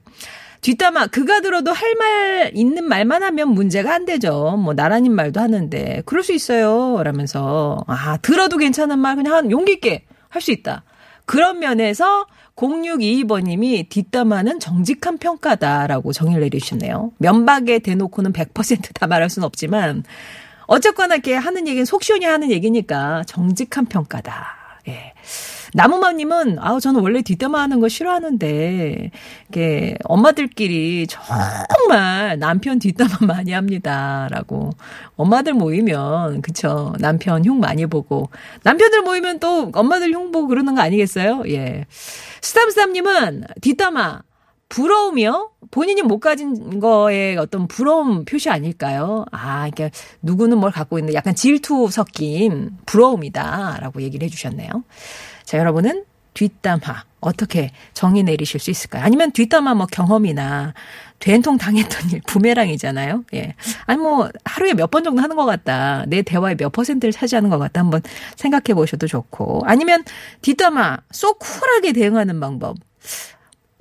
뒷담화 0.62 1.08
그가 1.08 1.42
들어도 1.42 1.72
할 1.74 1.96
말 1.98 2.52
있는 2.54 2.86
말만 2.88 3.22
하면 3.24 3.50
문제가 3.50 3.94
안 3.94 4.06
되죠. 4.06 4.56
뭐 4.58 4.74
나라님 4.74 5.14
말도 5.14 5.40
하는데 5.42 6.02
그럴 6.06 6.24
수 6.24 6.32
있어요. 6.34 7.02
라면서 7.04 7.84
아 7.88 8.18
들어도 8.18 8.58
괜찮은 8.58 8.98
말 9.00 9.16
그냥 9.16 9.34
한 9.34 9.52
용기 9.52 9.74
있게 9.74 10.06
할 10.30 10.42
수 10.42 10.52
있다. 10.52 10.84
그런 11.26 11.60
면에서 11.60 12.26
0622번님이 12.56 13.90
뒷담화는 13.90 14.60
정직한 14.60 15.18
평가다라고 15.18 16.14
정의를 16.14 16.44
내리셨네요. 16.44 17.12
면박에 17.18 17.80
대놓고는 17.80 18.34
100%다 18.34 19.08
말할 19.08 19.30
수는 19.30 19.46
없지만 19.46 20.04
어쨌거나 20.68 21.16
이렇게 21.16 21.36
하는 21.36 21.68
얘기는 21.68 21.84
속 21.86 22.04
시원히 22.04 22.26
하는 22.26 22.52
얘기니까 22.52 23.24
정직한 23.26 23.86
평가다. 23.86 24.58
예. 24.88 25.14
나무마님은 25.74 26.60
아우 26.60 26.80
저는 26.80 27.02
원래 27.02 27.22
뒷담화 27.22 27.60
하는 27.62 27.80
거 27.80 27.90
싫어하는데 27.90 29.12
이게 29.50 29.98
엄마들끼리 30.04 31.08
정말 31.08 32.38
남편 32.40 32.80
뒷담화 32.80 33.18
많이 33.26 33.52
합니다라고 33.52 34.72
엄마들 35.16 35.54
모이면 35.54 36.42
그쵸 36.42 36.94
남편 37.00 37.44
흉 37.46 37.60
많이 37.60 37.86
보고 37.86 38.30
남편들 38.64 39.02
모이면 39.02 39.40
또 39.40 39.72
엄마들 39.74 40.14
흉 40.14 40.32
보고 40.32 40.48
그러는 40.48 40.76
거 40.76 40.82
아니겠어요? 40.82 41.44
예. 41.48 41.86
스담스담님은 42.42 43.46
뒷담화 43.62 44.22
부러우며 44.70 45.52
본인이 45.70 46.02
못 46.02 46.20
가진 46.20 46.80
거에 46.80 47.36
어떤 47.38 47.68
부러움 47.68 48.26
표시 48.26 48.50
아닐까요? 48.50 49.26
아, 49.32 49.70
그러니까 49.70 49.96
누구는 50.24 50.58
뭘 50.58 50.72
갖고 50.72 50.98
있는 50.98 51.14
약간 51.14 51.36
질투 51.36 51.90
섞인 51.92 52.72
부러움이다라고 52.88 54.02
얘기를 54.02 54.26
해주셨네요. 54.26 54.70
자, 55.46 55.58
여러분은 55.58 56.06
뒷담화 56.34 57.04
어떻게 57.22 57.72
정의 57.94 58.24
내리실 58.24 58.60
수 58.60 58.72
있을까요? 58.72 59.04
아니면 59.04 59.32
뒷담화 59.32 59.76
뭐 59.76 59.86
경험이나 59.86 60.74
된통 61.20 61.58
당했던 61.58 62.10
일 62.12 62.22
부메랑이잖아요. 62.28 63.24
예. 63.36 63.54
아니 63.86 64.02
뭐 64.02 64.30
하루에 64.44 64.74
몇 64.74 64.90
번 64.92 65.04
정도 65.04 65.22
하는 65.22 65.36
것 65.36 65.46
같다. 65.46 66.04
내 66.08 66.22
대화의 66.22 66.58
몇 66.58 66.72
퍼센트를 66.72 67.12
차지하는 67.14 67.50
것 67.50 67.60
같다. 67.60 67.80
한번 67.82 68.02
생각해 68.36 68.74
보셔도 68.74 69.08
좋고. 69.08 69.62
아니면 69.66 70.04
뒷담화 70.42 70.98
쏙 71.12 71.40
쿨하게 71.40 71.94
대응하는 71.94 72.40
방법. 72.40 72.78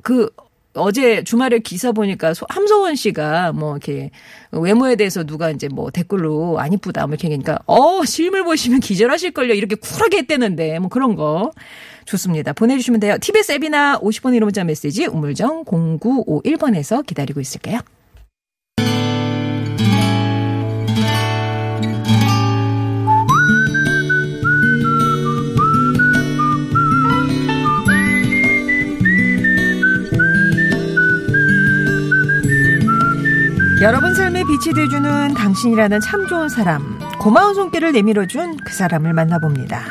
그 0.02 0.30
어제 0.74 1.22
주말에 1.22 1.58
기사 1.58 1.92
보니까 1.92 2.32
함소원 2.48 2.94
씨가 2.94 3.52
뭐 3.52 3.72
이렇게 3.72 4.10
외모에 4.52 4.96
대해서 4.96 5.24
누가 5.24 5.50
이제 5.50 5.68
뭐 5.68 5.90
댓글로 5.90 6.58
안 6.58 6.72
이쁘다 6.72 7.06
뭐 7.06 7.14
이렇게 7.14 7.28
하니까 7.28 7.58
어 7.66 8.04
실물 8.04 8.44
보시면 8.44 8.80
기절하실걸요 8.80 9.54
이렇게 9.54 9.74
쿨하게 9.74 10.18
했대는데 10.18 10.78
뭐 10.78 10.88
그런 10.88 11.14
거 11.14 11.52
좋습니다. 12.04 12.52
보내주시면 12.52 13.00
돼요. 13.00 13.16
TBS 13.20 13.52
앱이나 13.52 13.98
50번 14.00 14.36
1호 14.36 14.44
문자 14.44 14.64
메시지 14.64 15.06
우물정 15.06 15.64
0951번에서 15.64 17.06
기다리고 17.06 17.40
있을게요. 17.40 17.80
여러분 33.82 34.14
삶에 34.14 34.44
빛이 34.44 34.76
돼주는 34.76 35.34
당신이라는 35.34 35.98
참 35.98 36.28
좋은 36.28 36.48
사람, 36.48 37.00
고마운 37.18 37.52
손길을 37.56 37.90
내밀어준 37.90 38.58
그 38.58 38.72
사람을 38.72 39.12
만나봅니다. 39.12 39.82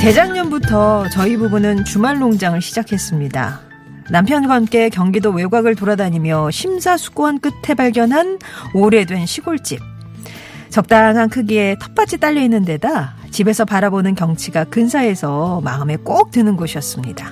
재작년부터 0.00 1.08
저희 1.12 1.36
부부는 1.36 1.84
주말 1.84 2.18
농장을 2.18 2.60
시작했습니다. 2.60 3.60
남편과 4.10 4.52
함께 4.52 4.88
경기도 4.88 5.30
외곽을 5.30 5.76
돌아다니며 5.76 6.50
심사숙고한 6.50 7.38
끝에 7.38 7.74
발견한 7.76 8.40
오래된 8.74 9.26
시골집. 9.26 9.91
적당한 10.72 11.28
크기의 11.28 11.76
텃밭이 11.78 12.18
딸려 12.18 12.40
있는 12.40 12.64
데다 12.64 13.14
집에서 13.30 13.66
바라보는 13.66 14.14
경치가 14.14 14.64
근사해서 14.64 15.60
마음에 15.62 15.96
꼭 15.96 16.30
드는 16.30 16.56
곳이었습니다. 16.56 17.30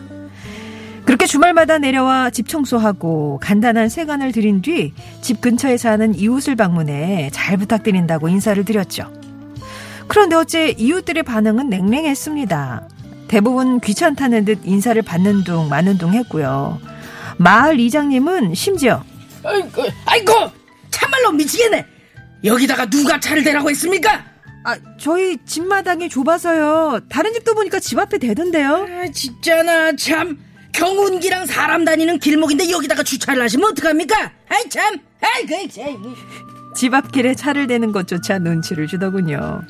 그렇게 1.06 1.24
주말마다 1.26 1.78
내려와 1.78 2.28
집 2.30 2.48
청소하고 2.48 3.40
간단한 3.42 3.88
세간을 3.88 4.32
드린 4.32 4.60
뒤 4.60 4.92
집 5.22 5.40
근처에 5.40 5.78
사는 5.78 6.14
이웃을 6.14 6.54
방문해 6.54 7.30
잘 7.32 7.56
부탁드린다고 7.56 8.28
인사를 8.28 8.62
드렸죠. 8.64 9.10
그런데 10.06 10.36
어째 10.36 10.74
이웃들의 10.76 11.22
반응은 11.22 11.70
냉랭했습니다. 11.70 12.88
대부분 13.26 13.80
귀찮다는 13.80 14.44
듯 14.44 14.58
인사를 14.64 15.00
받는 15.00 15.44
둥 15.44 15.68
마는 15.70 15.96
둥 15.96 16.12
했고요. 16.12 16.78
마을 17.38 17.80
이장님은 17.80 18.54
심지어 18.54 19.02
아이고, 19.42 19.82
아이고 20.04 20.32
참말로 20.90 21.32
미치겠네. 21.32 21.86
여기다가 22.44 22.86
누가 22.86 23.18
차를 23.20 23.42
대라고 23.44 23.70
했습니까? 23.70 24.24
아, 24.64 24.76
저희 24.98 25.36
집마당이 25.44 26.08
좁아서요. 26.08 27.00
다른 27.08 27.32
집도 27.32 27.54
보니까 27.54 27.80
집 27.80 27.98
앞에 27.98 28.18
대던데요. 28.18 28.86
아, 28.90 29.10
진짜 29.12 29.62
나 29.62 29.92
참 29.96 30.38
경운기랑 30.72 31.46
사람 31.46 31.84
다니는 31.84 32.18
길목인데 32.18 32.70
여기다가 32.70 33.02
주차를 33.02 33.42
하시면 33.42 33.70
어떡합니까? 33.72 34.32
아이 34.48 34.68
참, 34.68 34.98
아이 35.20 35.44
그 35.46 35.68
참. 35.68 36.14
집 36.76 36.94
앞길에 36.94 37.34
차를 37.34 37.66
대는 37.66 37.90
것조차 37.92 38.38
눈치를 38.38 38.86
주더군요. 38.86 39.62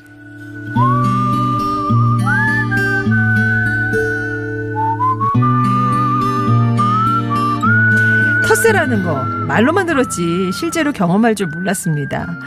텃세라는 8.61 9.03
거 9.03 9.23
말로만 9.47 9.87
들었지 9.87 10.51
실제로 10.53 10.91
경험할 10.91 11.33
줄 11.33 11.47
몰랐습니다. 11.47 12.37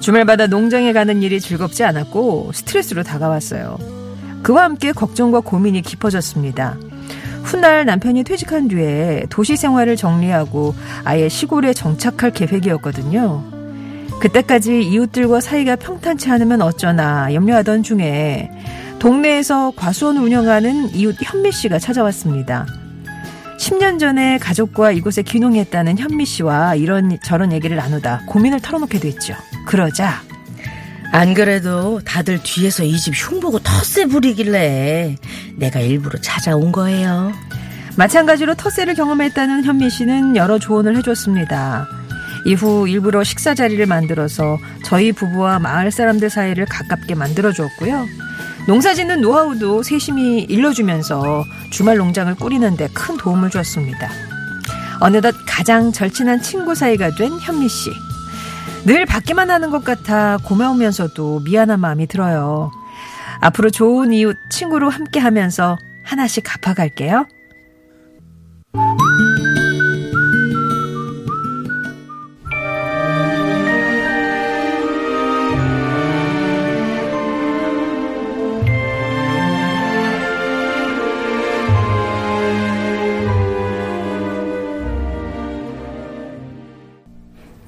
주말마다 0.00 0.46
농장에 0.46 0.92
가는 0.92 1.22
일이 1.22 1.40
즐겁지 1.40 1.82
않았고 1.82 2.52
스트레스로 2.54 3.02
다가왔어요. 3.02 3.76
그와 4.44 4.62
함께 4.62 4.92
걱정과 4.92 5.40
고민이 5.40 5.82
깊어졌습니다. 5.82 6.76
훗날 7.42 7.84
남편이 7.84 8.22
퇴직한 8.22 8.68
뒤에 8.68 9.26
도시 9.28 9.56
생활을 9.56 9.96
정리하고 9.96 10.74
아예 11.04 11.28
시골에 11.28 11.72
정착할 11.72 12.30
계획이었거든요. 12.30 13.42
그때까지 14.20 14.82
이웃들과 14.82 15.40
사이가 15.40 15.76
평탄치 15.76 16.30
않으면 16.30 16.62
어쩌나 16.62 17.34
염려하던 17.34 17.82
중에 17.82 18.50
동네에서 19.00 19.72
과수원 19.74 20.16
운영하는 20.18 20.94
이웃 20.94 21.16
현미 21.20 21.50
씨가 21.50 21.80
찾아왔습니다. 21.80 22.66
10년 23.58 23.98
전에 23.98 24.38
가족과 24.38 24.92
이곳에 24.92 25.22
귀농했다는 25.22 25.98
현미 25.98 26.24
씨와 26.26 26.74
이런 26.74 27.18
저런 27.24 27.52
얘기를 27.52 27.76
나누다 27.76 28.22
고민을 28.26 28.60
털어놓게 28.60 28.98
됐죠. 29.00 29.34
그러자 29.66 30.22
안 31.12 31.34
그래도 31.34 32.00
다들 32.04 32.40
뒤에서 32.42 32.84
이 32.84 32.96
집 32.98 33.14
흉보고 33.14 33.60
텃세 33.60 34.06
부리길래 34.06 35.16
내가 35.56 35.80
일부러 35.80 36.20
찾아온 36.20 36.72
거예요. 36.72 37.32
마찬가지로 37.96 38.54
텃세를 38.56 38.94
경험했다는 38.94 39.64
현미 39.64 39.88
씨는 39.88 40.36
여러 40.36 40.58
조언을 40.58 40.96
해줬습니다. 40.98 41.86
이후 42.44 42.86
일부러 42.86 43.24
식사 43.24 43.54
자리를 43.54 43.84
만들어서 43.86 44.58
저희 44.84 45.12
부부와 45.12 45.58
마을 45.58 45.90
사람들 45.90 46.28
사이를 46.28 46.66
가깝게 46.66 47.14
만들어 47.14 47.52
주었고요. 47.52 48.06
농사 48.66 48.94
짓는 48.94 49.20
노하우도 49.20 49.84
세심히 49.84 50.40
일러주면서 50.42 51.44
주말 51.70 51.98
농장을 51.98 52.34
꾸리는데 52.34 52.88
큰 52.92 53.16
도움을 53.16 53.48
주었습니다. 53.50 54.10
어느덧 54.98 55.34
가장 55.46 55.92
절친한 55.92 56.42
친구 56.42 56.74
사이가 56.74 57.14
된 57.14 57.38
현미 57.38 57.68
씨. 57.68 57.90
늘 58.84 59.06
받기만 59.06 59.50
하는 59.50 59.70
것 59.70 59.84
같아 59.84 60.38
고마우면서도 60.44 61.40
미안한 61.44 61.80
마음이 61.80 62.08
들어요. 62.08 62.72
앞으로 63.40 63.70
좋은 63.70 64.12
이웃 64.12 64.36
친구로 64.50 64.90
함께 64.90 65.20
하면서 65.20 65.78
하나씩 66.04 66.42
갚아갈게요. 66.44 67.26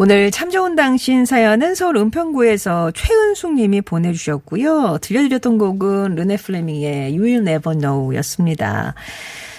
오늘 0.00 0.30
참 0.30 0.48
좋은 0.48 0.76
당신 0.76 1.24
사연은 1.24 1.74
서울 1.74 1.96
은평구에서 1.96 2.92
최은숙 2.92 3.54
님이 3.54 3.80
보내주셨고요. 3.80 4.98
들려드렸던 5.02 5.58
곡은 5.58 6.14
르네 6.14 6.36
플레밍의 6.36 7.16
You 7.16 7.24
Will 7.24 7.48
Never 7.48 7.76
Know 7.76 8.14
였습니다. 8.18 8.94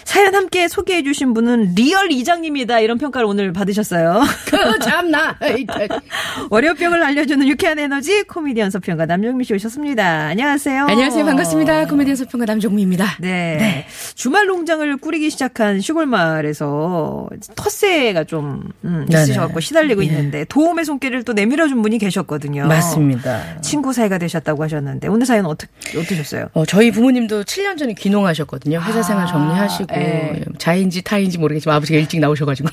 사연 0.10 0.34
함께 0.34 0.68
소개해 0.68 1.04
주신 1.04 1.36
분은 1.36 1.76
리얼 1.76 2.12
이장님이다 2.12 2.80
이런 2.80 2.98
평가를 2.98 3.28
오늘 3.28 3.54
받으셨어요. 3.54 4.24
그 4.50 4.80
참나. 4.80 5.38
월요병을 6.50 7.04
알려주는 7.04 7.48
유쾌한 7.48 7.78
에너지 7.78 8.24
코미디언 8.24 8.72
서평가 8.72 9.06
남정미 9.06 9.44
씨 9.44 9.54
오셨습니다. 9.54 10.30
안녕하세요. 10.30 10.88
안녕하세요. 10.88 11.24
반갑습니다. 11.26 11.86
코미디언 11.86 12.16
서평가 12.16 12.48
남정미입니다. 12.48 13.18
네. 13.20 13.58
네. 13.60 13.86
주말 14.16 14.48
농장을 14.48 14.98
꾸리기 14.98 15.30
시작한 15.30 15.80
시골 15.80 16.08
마을에서 16.08 17.30
텃세가 17.56 18.24
좀 18.24 18.64
음, 18.86 19.06
있으셔갖고 19.08 19.60
시달리고 19.60 20.02
네. 20.02 20.08
있는데 20.08 20.44
도움의 20.46 20.86
손길을 20.86 21.24
또 21.24 21.34
내밀어준 21.34 21.84
분이 21.84 22.00
계셨거든요. 22.00 22.66
맞습니다. 22.66 23.62
친구 23.62 23.94
사이가 23.94 24.18
되셨다고 24.18 24.64
하셨는데 24.64 25.08
오늘 25.08 25.28
사연 25.28 25.46
어떻게 25.46 25.70
어떠셨어요? 26.00 26.48
어, 26.54 26.66
저희 26.66 26.90
부모님도 26.90 27.44
7년 27.44 27.78
전에 27.78 27.94
귀농하셨거든요. 27.94 28.82
회사 28.82 29.04
생활 29.04 29.28
정리하시고 29.28 29.99
네. 30.00 30.46
자인지 30.58 31.02
타인지 31.02 31.38
모르겠지만 31.38 31.78
아버지가 31.78 32.00
일찍 32.00 32.20
나오셔가지고. 32.20 32.70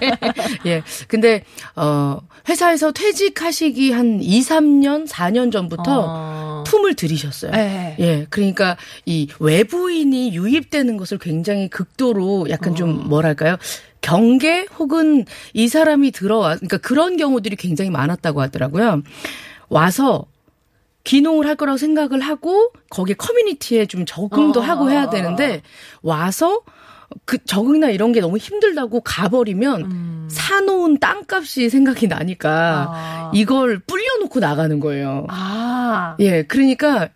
예. 0.66 0.82
근데, 1.08 1.44
어, 1.76 2.20
회사에서 2.48 2.92
퇴직하시기 2.92 3.92
한 3.92 4.20
2, 4.22 4.40
3년, 4.40 5.08
4년 5.08 5.52
전부터 5.52 5.82
어. 5.86 6.64
품을 6.66 6.94
들이셨어요. 6.94 7.52
네. 7.52 7.96
예. 8.00 8.26
그러니까 8.30 8.76
이 9.06 9.28
외부인이 9.38 10.34
유입되는 10.34 10.96
것을 10.96 11.18
굉장히 11.18 11.68
극도로 11.68 12.48
약간 12.50 12.72
어. 12.72 12.76
좀 12.76 13.08
뭐랄까요. 13.08 13.56
경계 14.00 14.66
혹은 14.78 15.24
이 15.54 15.68
사람이 15.68 16.10
들어와, 16.10 16.56
그러니까 16.56 16.76
그런 16.78 17.16
경우들이 17.16 17.56
굉장히 17.56 17.90
많았다고 17.90 18.42
하더라고요. 18.42 19.02
와서 19.70 20.26
귀농을 21.04 21.46
할 21.46 21.54
거라고 21.56 21.76
생각을 21.76 22.20
하고 22.20 22.72
거기에 22.90 23.14
커뮤니티에 23.16 23.86
좀 23.86 24.04
적응도 24.06 24.60
어. 24.60 24.62
하고 24.62 24.90
해야 24.90 25.10
되는데 25.10 25.62
와서 26.02 26.60
그 27.26 27.38
적응이나 27.44 27.90
이런 27.90 28.12
게 28.12 28.20
너무 28.20 28.38
힘들다고 28.38 29.02
가버리면 29.02 29.82
음. 29.82 30.28
사놓은 30.30 30.98
땅값이 30.98 31.68
생각이 31.68 32.08
나니까 32.08 32.88
아. 32.90 33.30
이걸 33.34 33.78
불려놓고 33.78 34.40
나가는 34.40 34.80
거예요. 34.80 35.26
아. 35.28 36.16
예, 36.18 36.42
그러니까 36.42 37.10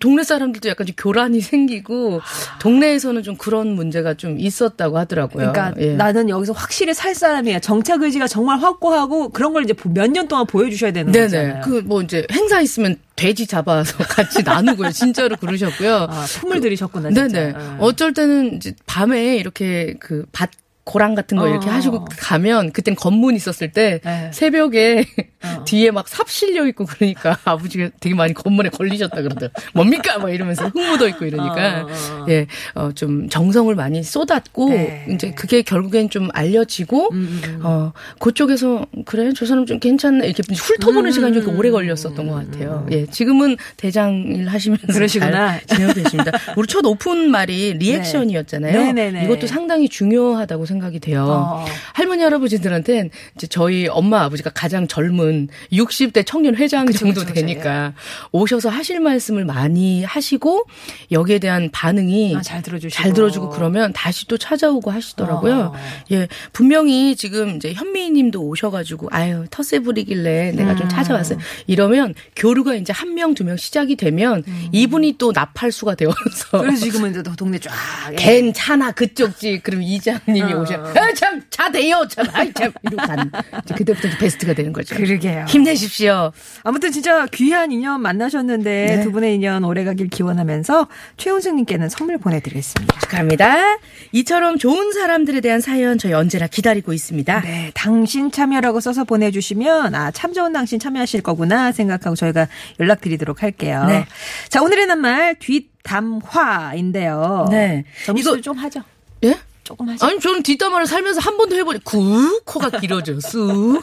동네 0.00 0.24
사람들도 0.24 0.68
약간 0.68 0.86
좀 0.86 0.96
교란이 0.98 1.40
생기고 1.40 2.20
동네에서는 2.60 3.22
좀 3.22 3.36
그런 3.36 3.68
문제가 3.68 4.14
좀 4.14 4.40
있었다고 4.40 4.98
하더라고요. 4.98 5.52
그러니까 5.52 5.74
예. 5.80 5.94
나는 5.94 6.28
여기서 6.30 6.52
확실히 6.52 6.94
살 6.94 7.14
사람이야. 7.14 7.60
정착 7.60 8.02
의지가 8.02 8.26
정말 8.26 8.58
확고하고 8.58 9.28
그런 9.28 9.52
걸 9.52 9.62
이제 9.64 9.74
몇 9.94 10.10
년 10.10 10.26
동안 10.26 10.46
보여주셔야 10.46 10.90
되는. 10.92 11.12
거잖아요. 11.12 11.60
그뭐 11.62 12.02
이제 12.02 12.26
행사 12.32 12.60
있으면 12.60 12.96
돼지 13.16 13.46
잡아서 13.46 13.96
같이 14.04 14.42
나누고요. 14.42 14.90
진짜로 14.90 15.36
그러셨고요. 15.36 16.06
아, 16.10 16.26
품을 16.40 16.60
들이셨구나. 16.60 17.10
네네. 17.10 17.52
네. 17.52 17.54
어쩔 17.78 18.12
때는 18.12 18.56
이제 18.56 18.74
밤에 18.86 19.36
이렇게 19.36 19.94
그 20.00 20.24
밭 20.32 20.50
고랑 20.84 21.14
같은 21.14 21.38
거 21.38 21.48
이렇게 21.48 21.68
어. 21.68 21.72
하시고 21.72 22.04
가면 22.18 22.72
그땐 22.72 22.94
검문 22.94 23.34
있었을 23.34 23.72
때 23.72 24.00
네. 24.04 24.30
새벽에 24.32 25.06
어. 25.42 25.64
뒤에 25.64 25.90
막 25.90 26.08
삽 26.08 26.28
실려 26.28 26.66
있고 26.68 26.84
그러니까 26.84 27.38
아버지가 27.44 27.88
되게 27.98 28.14
많이 28.14 28.34
검문에 28.34 28.68
걸리셨다 28.68 29.16
그러더라고요. 29.22 29.66
뭡니까? 29.72 30.18
막 30.18 30.30
이러면서 30.30 30.66
흙 30.68 30.78
묻어 30.78 31.08
있고 31.08 31.24
이러니까 31.24 31.82
어, 31.82 31.86
어, 31.86 32.22
어. 32.22 32.26
예, 32.28 32.46
어, 32.74 32.92
좀 32.94 33.28
정성을 33.28 33.74
많이 33.74 34.02
쏟았고 34.02 34.68
네. 34.70 35.06
이제 35.10 35.30
그게 35.32 35.62
결국엔 35.62 36.10
좀 36.10 36.28
알려지고 36.34 37.08
음. 37.12 37.16
음, 37.16 37.42
음. 37.44 37.60
어, 37.64 37.92
그쪽에서 38.20 38.86
그래 39.06 39.32
저 39.34 39.46
사람 39.46 39.64
좀 39.66 39.80
괜찮네 39.80 40.26
이렇게 40.26 40.42
훑어보는 40.54 41.06
음. 41.06 41.10
시간이 41.10 41.42
좀 41.42 41.56
오래 41.58 41.70
걸렸었던 41.70 42.28
것 42.28 42.34
같아요. 42.34 42.86
예, 42.90 43.06
지금은 43.06 43.56
대장일 43.78 44.48
하시면서 44.48 44.86
그러시구나. 44.88 45.58
잘 45.60 45.66
지내고 45.66 45.94
계십니다. 45.94 46.32
우리 46.56 46.68
첫 46.68 46.84
오픈 46.84 47.30
말이 47.30 47.72
리액션이었잖아요. 47.80 48.78
네. 48.78 48.92
네, 48.92 49.10
네. 49.10 49.24
이것도 49.24 49.46
상당히 49.46 49.88
중요하다고 49.88 50.66
생각합니다. 50.66 50.73
생각이 50.74 50.98
돼요. 51.00 51.24
어. 51.26 51.64
할머니 51.92 52.22
할아버지들한테는 52.22 53.10
이제 53.36 53.46
저희 53.46 53.86
엄마 53.88 54.22
아버지가 54.24 54.50
가장 54.50 54.86
젊은 54.88 55.48
60대 55.72 56.24
청년 56.26 56.56
회장 56.56 56.86
그쵸, 56.86 56.98
정도 57.00 57.20
그쵸, 57.22 57.32
되니까 57.34 57.92
그쵸, 57.96 58.28
오셔서 58.32 58.68
하실 58.68 59.00
말씀을 59.00 59.44
많이 59.44 60.04
하시고 60.04 60.64
여기에 61.12 61.38
대한 61.38 61.70
반응이 61.72 62.36
아, 62.36 62.42
잘 62.42 62.62
들어주시고 62.62 63.02
잘 63.02 63.12
들어주고 63.12 63.50
그러면 63.50 63.92
다시 63.92 64.26
또 64.26 64.36
찾아오고 64.36 64.90
하시더라고요. 64.90 65.72
어. 65.74 66.04
예, 66.12 66.28
분명히 66.52 67.14
지금 67.16 67.56
이제 67.56 67.72
현미 67.72 68.10
님도 68.10 68.42
오셔 68.42 68.70
가지고 68.70 69.08
아유 69.12 69.46
텃세 69.50 69.78
부리길래 69.80 70.52
내가 70.52 70.72
음. 70.72 70.76
좀 70.76 70.88
찾아왔어요. 70.88 71.38
이러면 71.66 72.14
교류가 72.36 72.74
이제 72.74 72.92
한 72.92 73.14
명 73.14 73.34
두 73.34 73.44
명 73.44 73.56
시작이 73.56 73.94
되면 73.96 74.42
음. 74.46 74.68
이분이 74.72 75.14
또 75.18 75.30
나팔수가 75.32 75.94
되어서 75.94 76.16
그래서 76.50 76.84
지금은 76.84 77.10
이제 77.12 77.22
동네 77.36 77.58
쫙 77.58 77.70
예. 78.12 78.16
괜찮아 78.16 78.90
그쪽지 78.92 79.60
그럼 79.62 79.82
이장님이 79.82 80.52
어. 80.52 80.63
오셔. 80.64 80.74
아, 80.74 81.12
참, 81.14 81.42
자대요. 81.50 82.06
참, 82.08 82.26
아이, 82.32 82.52
참. 82.52 82.72
이러고 82.82 83.06
간. 83.06 83.30
그때부터 83.76 84.08
베스트가 84.18 84.54
되는 84.54 84.72
거죠. 84.72 84.94
그러게요. 84.96 85.44
힘내십시오. 85.48 86.32
아무튼 86.62 86.92
진짜 86.92 87.26
귀한 87.26 87.72
인연 87.72 88.00
만나셨는데 88.02 88.96
네. 88.96 89.02
두 89.02 89.12
분의 89.12 89.34
인연 89.36 89.64
오래가길 89.64 90.08
기원하면서 90.08 90.88
최훈승님께는 91.16 91.88
선물 91.88 92.18
보내드리겠습니다. 92.18 93.00
축하합니다. 93.00 93.78
이처럼 94.12 94.58
좋은 94.58 94.92
사람들에 94.92 95.40
대한 95.40 95.60
사연 95.60 95.98
저희 95.98 96.12
언제나 96.12 96.46
기다리고 96.46 96.92
있습니다. 96.92 97.40
네, 97.42 97.70
당신 97.74 98.30
참여라고 98.30 98.80
써서 98.80 99.04
보내주시면 99.04 99.94
아, 99.94 100.10
참 100.10 100.32
좋은 100.32 100.52
당신 100.52 100.78
참여하실 100.78 101.22
거구나 101.22 101.72
생각하고 101.72 102.16
저희가 102.16 102.48
연락드리도록 102.80 103.42
할게요. 103.42 103.84
네. 103.86 104.06
자, 104.48 104.62
오늘의 104.62 104.86
낱말 104.86 105.36
뒷담화인데요. 105.38 107.48
네. 107.50 107.84
이거 108.16 108.40
좀 108.40 108.56
하죠. 108.58 108.82
예? 109.24 109.36
조금 109.64 109.88
하죠. 109.88 110.06
아니, 110.06 110.20
저는 110.20 110.42
뒷담화를 110.42 110.86
살면서 110.86 111.20
한 111.20 111.36
번도 111.36 111.56
해보니, 111.56 111.80
구, 111.82 112.40
코가 112.44 112.78
길어져, 112.78 113.18
쑥. 113.20 113.82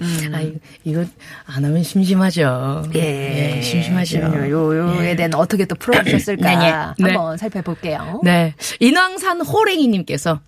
음. 0.00 0.34
아, 0.34 0.42
이거 0.84 1.04
안 1.44 1.64
하면 1.64 1.82
심심하죠. 1.82 2.84
예. 2.94 3.56
예 3.56 3.62
심심하죠. 3.62 4.18
요, 4.50 4.76
요에 4.76 5.10
예. 5.10 5.16
대한 5.16 5.34
어떻게 5.34 5.66
또 5.66 5.74
풀어주셨을까. 5.76 6.56
네, 6.96 7.04
네. 7.04 7.12
한번 7.12 7.36
살펴볼게요. 7.36 8.22
네. 8.24 8.54
인왕산 8.80 9.42
호랭이님께서 9.42 10.40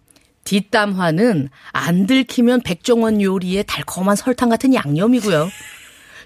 뒷담화는 0.45 1.51
안 1.73 2.07
들키면 2.07 2.63
백종원 2.63 3.21
요리의 3.21 3.65
달콤한 3.67 4.17
설탕 4.17 4.49
같은 4.49 4.73
양념이고요. 4.73 5.51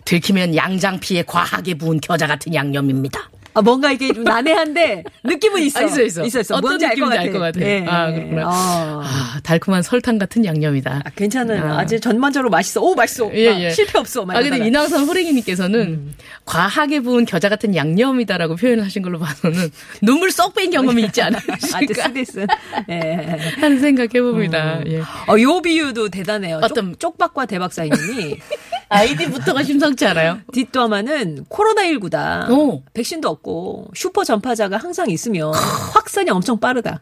들키면 0.05 0.55
양장피에 0.55 1.25
과하게 1.25 1.75
부은 1.75 2.01
겨자 2.01 2.27
같은 2.29 2.55
양념입니다. 2.55 3.32
아, 3.55 3.61
뭔가 3.63 3.93
이게 3.93 4.13
좀 4.13 4.25
난해한데 4.25 5.05
느낌은 5.25 5.63
있어. 5.63 5.81
아, 5.81 5.83
있어, 5.83 6.03
있어. 6.03 6.25
있어, 6.25 6.41
있어. 6.41 6.55
어떤 6.55 6.71
뭔지 6.71 6.87
알것 6.87 7.09
느낌인지 7.11 7.17
같아. 7.17 7.23
알것 7.23 7.41
같아. 7.55 7.67
예. 7.67 7.85
아, 7.87 8.11
그렇구나. 8.11 8.49
어. 8.49 9.03
아, 9.05 9.41
달콤한 9.43 9.83
설탕 9.83 10.19
같은 10.19 10.45
양념이다. 10.45 11.03
아, 11.05 11.11
괜찮은. 11.15 11.63
아. 11.63 11.79
아주 11.81 12.01
전반적으로 12.01 12.49
맛있어. 12.51 12.81
오, 12.81 12.95
맛있어. 12.95 13.31
예, 13.35 13.49
아, 13.51 13.61
예. 13.61 13.71
실패 13.71 13.99
없어. 13.99 14.25
막 14.25 14.37
아, 14.37 14.41
근데. 14.43 14.67
이낙선 14.67 15.05
호랭이님께서는 15.07 16.15
과하게 16.45 17.01
부은 17.01 17.25
겨자 17.27 17.49
같은 17.49 17.75
양념이다라고 17.77 18.57
표현을 18.57 18.85
하신 18.85 19.03
걸로 19.03 19.19
봐서는 19.19 19.71
눈물 20.01 20.31
쏙 20.31 20.55
뺀 20.55 20.71
경험이 20.71 21.03
있지 21.05 21.21
아주 21.23 21.37
않으실까 21.37 22.03
스데스. 22.09 22.47
예. 22.91 23.39
하는 23.61 23.79
생각 23.81 24.15
해봅니다. 24.15 24.81
예. 24.87 25.01
어, 25.01 25.39
요 25.41 25.61
비유도 25.61 26.09
대단해요. 26.09 26.61
어떤- 26.63 26.93
쪽, 26.93 27.01
쪽박과 27.13 27.47
대박사님이 27.47 28.37
아이디부터가 28.93 29.63
심상치 29.63 30.07
않아요? 30.07 30.41
뒷담화는 30.53 31.47
코로나19다. 31.49 32.51
오. 32.51 32.83
백신도 32.93 33.29
없고 33.29 33.89
슈퍼 33.95 34.23
전파자가 34.25 34.77
항상 34.77 35.09
있으면 35.11 35.53
확산이 35.95 36.31
엄청 36.31 36.61
빠르다. 36.61 37.01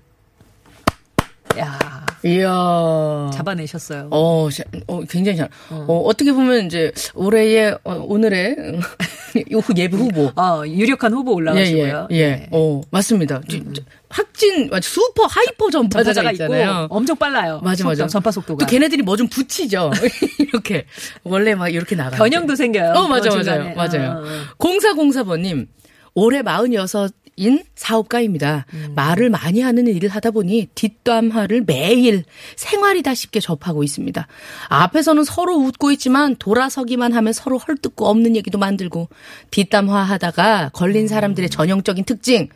야 1.59 1.79
이야. 2.23 3.31
잡아내셨어요. 3.33 4.09
어, 4.11 4.49
자- 4.53 4.63
어, 4.87 5.01
굉장히 5.05 5.39
잘. 5.39 5.49
어, 5.71 6.03
어 6.07 6.13
떻게 6.13 6.33
보면 6.33 6.67
이제 6.67 6.93
올해의 7.15 7.79
어, 7.83 7.95
오늘의 8.07 8.57
요 9.53 9.61
예비 9.77 9.97
후보. 9.97 10.31
어, 10.37 10.63
유력한 10.67 11.13
후보 11.15 11.33
예, 11.33 11.35
올라가시고요. 11.37 12.09
예, 12.11 12.17
예. 12.17 12.49
어, 12.51 12.83
맞습니다. 12.91 13.41
저- 13.49 13.59
저- 13.73 13.83
확진, 14.11 14.69
슈퍼 14.83 15.25
hyper 15.27 15.71
전파자가 15.71 16.13
전파자가 16.15 16.33
있잖아요. 16.33 16.85
있고 16.85 16.95
엄청 16.97 17.17
빨라요. 17.17 17.61
맞아, 17.63 17.85
맞아. 17.85 18.07
전파 18.07 18.31
속도가. 18.31 18.67
또 18.67 18.71
걔네들이 18.71 19.03
뭐 19.03 19.17
좀 19.17 19.27
붙이죠. 19.29 19.91
이렇게. 20.39 20.85
원래 21.25 21.55
막 21.55 21.69
이렇게 21.69 21.97
나가. 21.97 22.17
변형도 22.17 22.55
생겨요. 22.55 22.93
어, 22.93 23.09
맞아, 23.09 23.31
그 23.31 23.37
맞아요. 23.37 23.75
맞아요. 23.75 24.11
어, 24.11 24.23
어. 24.25 24.45
0404번님, 24.59 25.69
올해 26.15 26.43
46 26.43 27.13
인 27.41 27.65
사업가입니다. 27.75 28.67
음. 28.75 28.93
말을 28.95 29.31
많이 29.31 29.63
하는 29.63 29.87
일을 29.87 30.11
하다 30.11 30.31
보니 30.33 30.69
뒷담화를 30.75 31.65
매일 31.67 32.25
생활이다 32.57 33.15
싶게 33.15 33.41
접하고 33.41 33.83
있습니다. 33.83 34.27
앞에서는 34.69 35.25
서로 35.25 35.55
웃고 35.57 35.91
있지만 35.93 36.37
돌아서기만 36.37 37.15
하면 37.15 37.33
서로 37.33 37.57
헐뜯고 37.57 38.07
없는 38.07 38.37
얘기도 38.37 38.59
만들고 38.59 39.09
뒷담화 39.53 40.03
하다가 40.03 40.69
걸린 40.75 41.09
사람들의 41.09 41.49
음. 41.49 41.51
전형적인 41.51 42.05
특징. 42.05 42.51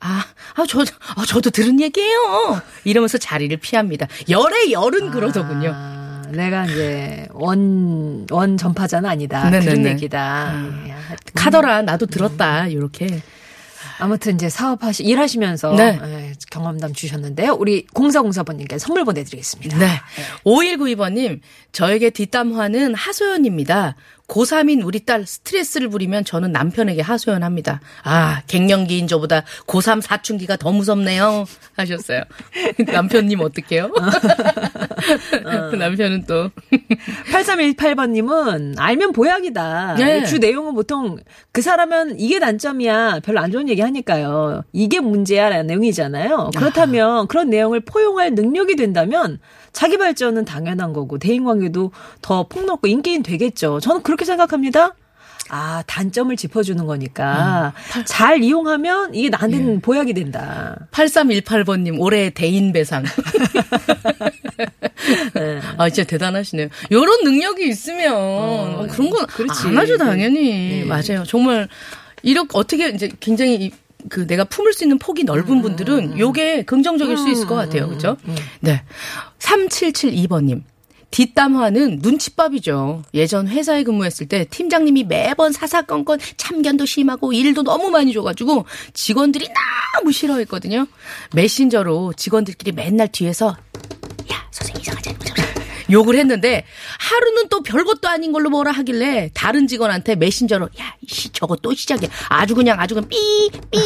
아, 0.00 0.24
아, 0.54 0.64
저, 0.66 0.80
아, 0.80 1.26
저도 1.26 1.50
들은 1.50 1.78
얘기예요. 1.82 2.62
이러면서 2.84 3.18
자리를 3.18 3.54
피합니다. 3.58 4.06
열의 4.30 4.72
열은 4.72 5.10
그러더군요. 5.10 5.72
아, 5.74 6.22
내가 6.30 6.64
이제 6.64 7.28
원, 7.32 8.26
원 8.30 8.56
전파자는 8.56 9.10
아니다. 9.10 9.44
네네네. 9.50 9.64
그런 9.64 9.86
얘기다. 9.88 10.52
음. 10.54 10.86
예. 10.88 10.94
카더라, 11.34 11.82
나도 11.82 12.06
들었다. 12.06 12.66
이렇게. 12.68 13.20
아무튼 14.02 14.34
이제 14.34 14.48
사업하시, 14.48 15.04
일하시면서 15.04 15.74
네. 15.74 15.96
예, 16.02 16.32
경험담 16.50 16.92
주셨는데요. 16.92 17.52
우리 17.52 17.86
0404번님께 17.86 18.76
선물 18.76 19.04
보내드리겠습니다. 19.04 19.78
네. 19.78 19.86
5192번님, 20.44 21.38
저에게 21.70 22.10
뒷담화는 22.10 22.96
하소연입니다. 22.96 23.94
고3인 24.26 24.84
우리 24.84 25.04
딸 25.04 25.24
스트레스를 25.24 25.88
부리면 25.88 26.24
저는 26.24 26.50
남편에게 26.50 27.00
하소연합니다. 27.02 27.80
아, 28.02 28.42
갱년기인 28.48 29.06
저보다 29.06 29.44
고3 29.66 30.00
사춘기가 30.00 30.56
더 30.56 30.72
무섭네요. 30.72 31.44
하셨어요. 31.76 32.22
남편님 32.84 33.40
어떡해요? 33.40 33.92
남편은 35.78 36.24
또. 36.26 36.50
8318번님은 37.32 38.74
알면 38.78 39.12
보약이다. 39.12 39.96
네. 39.98 40.24
주 40.24 40.38
내용은 40.38 40.74
보통 40.74 41.18
그 41.52 41.62
사람은 41.62 42.18
이게 42.18 42.38
단점이야. 42.38 43.20
별로 43.24 43.40
안 43.40 43.50
좋은 43.50 43.68
얘기 43.68 43.80
하니까요. 43.80 44.64
이게 44.72 45.00
문제야. 45.00 45.48
라는 45.48 45.66
내용이잖아요. 45.66 46.50
그렇다면 46.56 47.26
그런 47.28 47.50
내용을 47.50 47.80
포용할 47.80 48.34
능력이 48.34 48.76
된다면 48.76 49.38
자기 49.72 49.96
발전은 49.98 50.44
당연한 50.44 50.92
거고 50.92 51.18
대인 51.18 51.44
관계도 51.44 51.92
더 52.20 52.46
폭넓고 52.48 52.86
인기인 52.86 53.22
되겠죠. 53.22 53.80
저는 53.80 54.02
그렇게 54.02 54.24
생각합니다. 54.24 54.94
아, 55.48 55.82
단점을 55.86 56.34
짚어주는 56.34 56.84
거니까 56.86 57.74
잘 58.06 58.42
이용하면 58.42 59.14
이게 59.14 59.28
나한테는 59.28 59.80
보약이 59.80 60.14
된다. 60.14 60.76
8318번님, 60.92 62.00
올해 62.00 62.30
대인배상. 62.30 63.04
아, 65.76 65.88
진짜 65.90 66.08
대단하시네요. 66.08 66.68
요런 66.90 67.24
능력이 67.24 67.68
있으면, 67.68 68.14
어, 68.14 68.86
그런 68.90 69.10
건 69.10 69.26
그렇지. 69.26 69.66
안 69.68 69.76
하죠, 69.78 69.98
당연히. 69.98 70.84
맞아요. 70.84 71.24
정말, 71.26 71.68
이렇게, 72.22 72.50
어떻게, 72.54 72.88
이제 72.90 73.10
굉장히 73.20 73.56
이, 73.56 73.72
그 74.08 74.26
내가 74.26 74.44
품을 74.44 74.72
수 74.72 74.84
있는 74.84 74.98
폭이 74.98 75.24
넓은 75.24 75.62
분들은 75.62 76.18
요게 76.18 76.62
긍정적일 76.64 77.16
수 77.18 77.28
있을 77.28 77.46
것 77.46 77.54
같아요. 77.54 77.88
그죠? 77.88 78.16
네. 78.60 78.82
3772번님. 79.38 80.62
뒷담화는 81.12 82.00
눈칫밥이죠. 82.02 83.04
예전 83.14 83.46
회사에 83.46 83.84
근무했을 83.84 84.26
때 84.26 84.44
팀장님이 84.46 85.04
매번 85.04 85.52
사사건건 85.52 86.18
참견도 86.36 86.86
심하고 86.86 87.32
일도 87.32 87.62
너무 87.62 87.90
많이 87.90 88.12
줘가지고 88.12 88.64
직원들이 88.94 89.46
너무 89.94 90.10
싫어했거든요. 90.10 90.86
메신저로 91.34 92.14
직원들끼리 92.14 92.72
맨날 92.72 93.08
뒤에서 93.08 93.56
야 94.32 94.46
선생님 94.50 94.82
이상하지 94.82 95.10
않냐 95.10 95.52
욕을 95.92 96.16
했는데 96.18 96.64
하루는 96.98 97.48
또 97.50 97.62
별것도 97.62 98.08
아닌 98.08 98.32
걸로 98.32 98.48
뭐라 98.48 98.72
하길래 98.72 99.30
다른 99.34 99.66
직원한테 99.66 100.16
메신저로 100.16 100.64
야 100.80 100.96
이씨 101.02 101.30
저거 101.32 101.56
또 101.56 101.74
시작이야 101.74 102.08
아주 102.30 102.54
그냥 102.54 102.80
아주 102.80 102.94
그냥 102.94 103.08
삐삐 103.10 103.76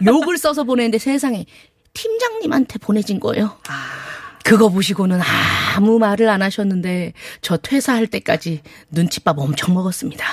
욕을 0.06 0.38
써서 0.38 0.62
보내는데 0.62 0.98
세상에 0.98 1.44
팀장님한테 1.94 2.78
보내진 2.78 3.18
거예요. 3.18 3.58
그거 4.44 4.68
보시고는 4.68 5.20
아무 5.76 5.98
말을 5.98 6.28
안 6.28 6.42
하셨는데 6.42 7.12
저 7.40 7.56
퇴사할 7.56 8.06
때까지 8.06 8.60
눈칫밥 8.90 9.38
엄청 9.38 9.74
먹었습니다. 9.74 10.24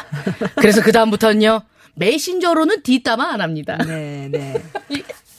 그래서 0.56 0.82
그 0.82 0.92
다음부터는요 0.92 1.62
메신저로는 1.96 2.84
뒷담화 2.84 3.34
안 3.34 3.42
합니다. 3.42 3.78
네, 3.86 4.30
네. 4.32 4.54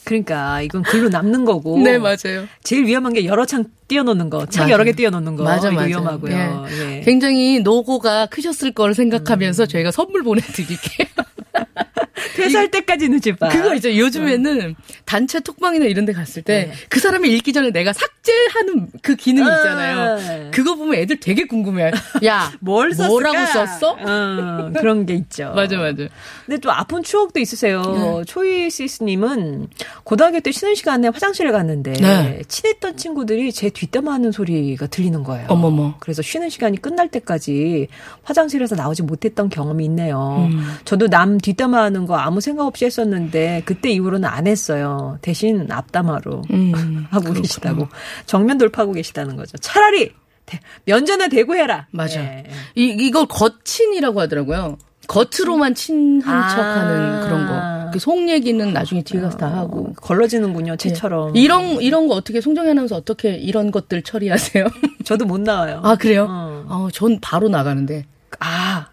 그러니까 0.03 0.61
이건 0.61 0.83
글로 0.83 1.09
남는 1.09 1.45
거고. 1.45 1.79
네 1.79 1.97
맞아요. 1.97 2.47
제일 2.63 2.85
위험한 2.85 3.13
게 3.13 3.25
여러 3.25 3.45
창 3.45 3.65
띄워놓는 3.87 4.29
거, 4.29 4.45
창 4.47 4.63
맞아요. 4.63 4.73
여러 4.73 4.83
개 4.83 4.91
띄워놓는 4.93 5.35
거. 5.35 5.43
맞아, 5.43 5.71
맞아. 5.71 5.85
위험하고요. 5.87 6.67
예. 6.69 6.97
예. 6.97 7.01
굉장히 7.01 7.59
노고가 7.59 8.25
크셨을 8.27 8.71
걸 8.73 8.93
생각하면서 8.93 9.65
저희가 9.67 9.91
선물 9.91 10.23
보내드릴게요. 10.23 11.07
퇴사할 12.35 12.69
때까지는 12.69 13.21
집밥. 13.21 13.51
그거 13.51 13.73
이제 13.73 13.97
요즘에는 13.97 14.75
단체 15.05 15.39
톡방이나 15.39 15.85
이런 15.85 16.05
데 16.05 16.13
갔을 16.13 16.41
때 16.41 16.67
네. 16.67 16.73
그 16.89 16.99
사람이 16.99 17.29
읽기 17.29 17.53
전에 17.53 17.71
내가 17.71 17.93
삭제하는 17.93 18.89
그 19.01 19.15
기능이 19.15 19.47
있잖아요. 19.47 20.17
네. 20.17 20.51
그거 20.53 20.75
보면 20.75 20.95
애들 20.95 21.19
되게 21.19 21.45
궁금해. 21.45 21.91
야, 22.25 22.51
뭘 22.59 22.93
썼을까? 22.93 23.09
뭐라고 23.09 23.45
썼어? 23.45 23.91
어, 23.99 24.71
그런 24.77 25.05
게 25.05 25.13
있죠. 25.15 25.53
맞아, 25.55 25.77
맞아. 25.77 26.03
근데 26.45 26.59
또 26.59 26.71
아픈 26.71 27.03
추억도 27.03 27.39
있으세요. 27.39 28.23
초이시스님은 28.27 29.67
고등학교 30.03 30.39
때 30.39 30.51
쉬는 30.51 30.75
시간에 30.75 31.07
화장실에 31.07 31.51
갔는데 31.51 31.93
네. 31.93 32.41
친했던 32.47 32.97
친구들이 32.97 33.51
제 33.51 33.69
뒷담화 33.69 34.13
하는 34.13 34.31
소리가 34.31 34.87
들리는 34.87 35.23
거예요. 35.23 35.47
어머머. 35.49 35.95
그래서 35.99 36.21
쉬는 36.21 36.49
시간이 36.49 36.81
끝날 36.81 37.07
때까지 37.09 37.87
화장실에서 38.23 38.75
나오지 38.75 39.03
못했던 39.03 39.49
경험이 39.49 39.85
있네요. 39.85 40.49
음. 40.51 40.77
저도 40.85 41.07
남 41.07 41.37
뒷담화 41.39 41.81
하는 41.81 42.00
거 42.05 42.15
아무 42.17 42.41
생각 42.41 42.65
없이 42.65 42.85
했었는데 42.85 43.63
그때 43.65 43.89
이후로는 43.91 44.27
안 44.27 44.47
했어요. 44.47 45.17
대신 45.21 45.71
앞담화로 45.71 46.41
음, 46.51 47.05
하고 47.11 47.33
계시다고 47.33 47.87
정면 48.25 48.57
돌파하고 48.57 48.93
계시다는 48.93 49.35
거죠. 49.35 49.57
차라리 49.57 50.11
대- 50.45 50.59
면전에 50.85 51.29
대고 51.29 51.55
해라. 51.55 51.87
맞아. 51.91 52.19
예. 52.21 52.43
이, 52.75 52.85
이걸 52.99 53.25
거친이라고 53.27 54.19
하더라고요. 54.21 54.77
겉으로만 55.07 55.75
친한 55.75 56.43
아. 56.43 56.49
척하는 56.49 57.21
그런 57.21 57.47
거. 57.47 57.81
그 57.91 57.99
속 57.99 58.29
얘기는 58.29 58.71
나중에 58.71 59.01
뒤에 59.03 59.19
가서 59.19 59.37
다 59.37 59.47
하고. 59.53 59.87
어, 59.89 59.93
걸러지는군요. 59.97 60.77
채처럼. 60.77 61.35
이런 61.35 61.81
이런 61.81 62.07
거 62.07 62.15
어떻게 62.15 62.39
송정희 62.39 62.69
아나운서 62.69 62.95
어떻게 62.95 63.35
이런 63.35 63.69
것들 63.71 64.01
처리하세요? 64.03 64.65
저도 65.03 65.25
못 65.25 65.41
나와요. 65.41 65.81
아 65.83 65.95
그래요? 65.95 66.25
어. 66.29 66.63
어, 66.69 66.87
전 66.93 67.19
바로 67.19 67.49
나가는데. 67.49 68.05
아, 68.39 68.87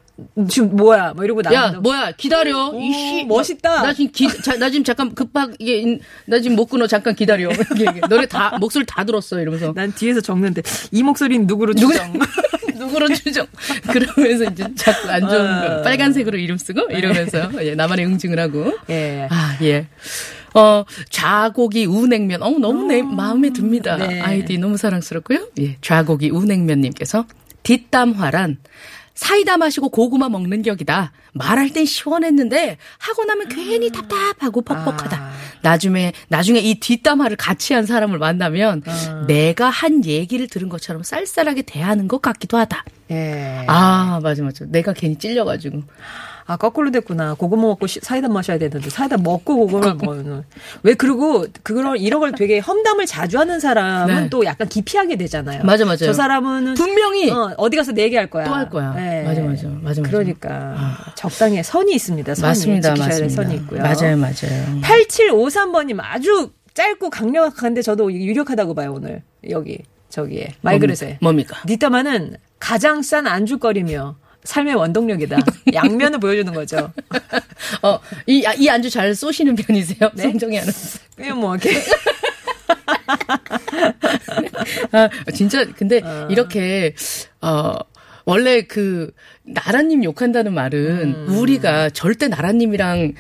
지금 0.49 0.75
뭐야? 0.75 1.13
뭐 1.15 1.25
이러고 1.25 1.41
야, 1.47 1.51
나간다고. 1.51 1.83
뭐야, 1.83 2.13
기다려. 2.13 2.71
오, 2.71 2.81
이씨. 2.81 3.25
멋있다. 3.25 3.83
나 3.83 3.93
지금 3.93 4.11
기, 4.13 4.29
자, 4.43 4.57
나 4.57 4.69
지금 4.69 4.83
잠깐 4.83 5.15
급하게, 5.15 6.01
나 6.27 6.41
지금 6.41 6.57
못 6.57 6.67
끊어. 6.67 6.87
잠깐 6.87 7.15
기다려. 7.15 7.51
너네 8.09 8.27
다, 8.27 8.57
목소리 8.59 8.85
다 8.87 9.05
들었어. 9.05 9.41
이러면서. 9.41 9.73
난 9.75 9.93
뒤에서 9.95 10.21
적는데 10.21 10.63
이 10.91 11.03
목소리는 11.03 11.47
누구로 11.47 11.75
추정? 11.75 12.19
누구로 12.79 13.09
추정. 13.15 13.47
그러면서 13.91 14.45
이제 14.51 14.67
자꾸 14.75 15.09
안 15.09 15.29
좋은 15.29 15.61
거. 15.61 15.83
빨간색으로 15.83 16.39
이름 16.39 16.59
쓰고 16.59 16.91
이러면서 16.91 17.51
예, 17.65 17.75
나만의 17.75 18.07
응징을 18.07 18.39
하고. 18.41 18.73
예. 18.91 19.29
아, 19.31 19.57
예. 19.63 19.87
어, 20.55 20.85
좌고기 21.11 21.87
우냉면. 21.87 22.43
어, 22.43 22.51
너무 22.51 22.85
내, 22.85 23.03
마음에 23.03 23.51
듭니다. 23.53 23.97
네. 23.97 24.21
아이디 24.21 24.59
너무 24.59 24.77
사랑스럽고요. 24.77 25.49
예, 25.61 25.77
좌고기 25.81 26.31
우냉면님께서 26.31 27.27
뒷담화란 27.63 28.59
사이다 29.19 29.57
마시고 29.57 29.89
고구마 29.89 30.29
먹는 30.29 30.63
격이다. 30.63 31.11
말할 31.33 31.71
땐 31.71 31.85
시원했는데 31.85 32.77
하고 32.99 33.25
나면 33.25 33.49
괜히 33.49 33.91
답답하고 33.91 34.63
퍽퍽하다. 34.63 35.17
아. 35.17 35.33
나중에 35.61 36.13
나중에 36.29 36.61
이 36.61 36.79
뒷담화를 36.79 37.37
같이 37.37 37.75
한 37.75 37.85
사람을 37.85 38.21
만나면 38.21 38.83
아. 38.87 39.25
내가 39.27 39.71
한 39.71 40.05
얘기를 40.05 40.47
들은 40.47 40.69
것처럼 40.69 41.03
쌀쌀하게 41.03 41.63
대하는 41.63 42.07
것 42.07 42.23
같기도 42.23 42.59
하다. 42.59 42.85
예. 43.11 43.65
아 43.67 44.21
맞아 44.23 44.45
맞아. 44.45 44.65
내가 44.69 44.93
괜히 44.93 45.19
찔려가지고. 45.19 45.83
아, 46.51 46.57
거꾸로 46.57 46.91
됐구나. 46.91 47.35
고구마 47.35 47.63
먹고 47.65 47.87
시- 47.87 48.01
사이다 48.03 48.27
마셔야 48.29 48.57
되는데, 48.57 48.89
사이다 48.89 49.19
먹고 49.19 49.55
고구마 49.67 49.95
먹는. 50.03 50.45
왜, 50.83 50.95
그리고, 50.95 51.45
그런, 51.63 51.99
이런 51.99 52.21
걸 52.21 52.33
되게 52.33 52.59
험담을 52.59 53.05
자주 53.05 53.39
하는 53.39 53.61
사람은 53.61 54.15
네. 54.25 54.31
또 54.31 54.47
약간 54.47 54.67
기피하게 54.67 55.17
되잖아요. 55.17 55.63
맞아, 55.65 55.85
맞아요. 55.85 55.99
저 55.99 56.13
사람은. 56.15 56.73
분명히 56.73 57.31
어, 57.31 57.53
어디 57.59 57.77
가서 57.77 57.93
내 57.93 58.05
얘기할 58.05 58.29
거야. 58.31 58.47
또 58.47 58.55
할 58.55 58.71
거야. 58.71 58.95
네. 58.95 59.25
맞아, 59.25 59.43
맞아. 59.43 59.69
맞아, 59.69 60.01
맞아. 60.01 60.03
그러니까, 60.03 60.97
적당히 61.17 61.63
선이 61.63 61.93
있습니다. 61.95 62.35
선이. 62.35 62.49
맞습니다, 62.49 62.95
맞습니다. 62.97 63.43
선이 63.43 63.55
있고요. 63.57 63.83
맞아요, 63.83 64.17
맞아요. 64.17 64.81
8753번님 64.81 65.99
아주 66.01 66.51
짧고 66.73 67.11
강력한데 67.11 67.83
저도 67.83 68.11
유력하다고 68.11 68.75
봐요, 68.75 68.95
오늘. 68.97 69.23
여기, 69.51 69.81
저기에. 70.09 70.55
말그릇에. 70.63 71.19
뭡니까? 71.21 71.59
니따마는 71.67 72.37
가장 72.59 73.03
싼 73.03 73.27
안주거리며 73.27 74.17
삶의 74.49 74.75
원동력이다. 74.77 75.37
양면을 75.75 76.19
보여주는 76.21 76.53
거죠. 76.55 76.91
어, 77.83 78.01
이, 78.27 78.47
아, 78.47 78.55
이 78.55 78.67
안주 78.69 78.89
잘 78.89 79.15
쏘시는 79.15 79.55
편이세요? 79.57 80.11
네? 80.15 80.23
송정희 80.23 80.59
아나운서. 80.59 80.99
그냥 81.15 81.39
뭐, 81.39 81.55
이렇게. 81.55 81.71
아, 84.93 85.09
진짜, 85.35 85.67
근데 85.67 86.01
어. 86.03 86.29
이렇게, 86.31 86.95
어, 87.43 87.75
원래 88.25 88.63
그, 88.63 89.13
나라님 89.43 90.03
욕한다는 90.03 90.55
말은 90.55 91.27
우리가 91.29 91.91
절대 91.91 92.29
나라님이랑 92.29 93.13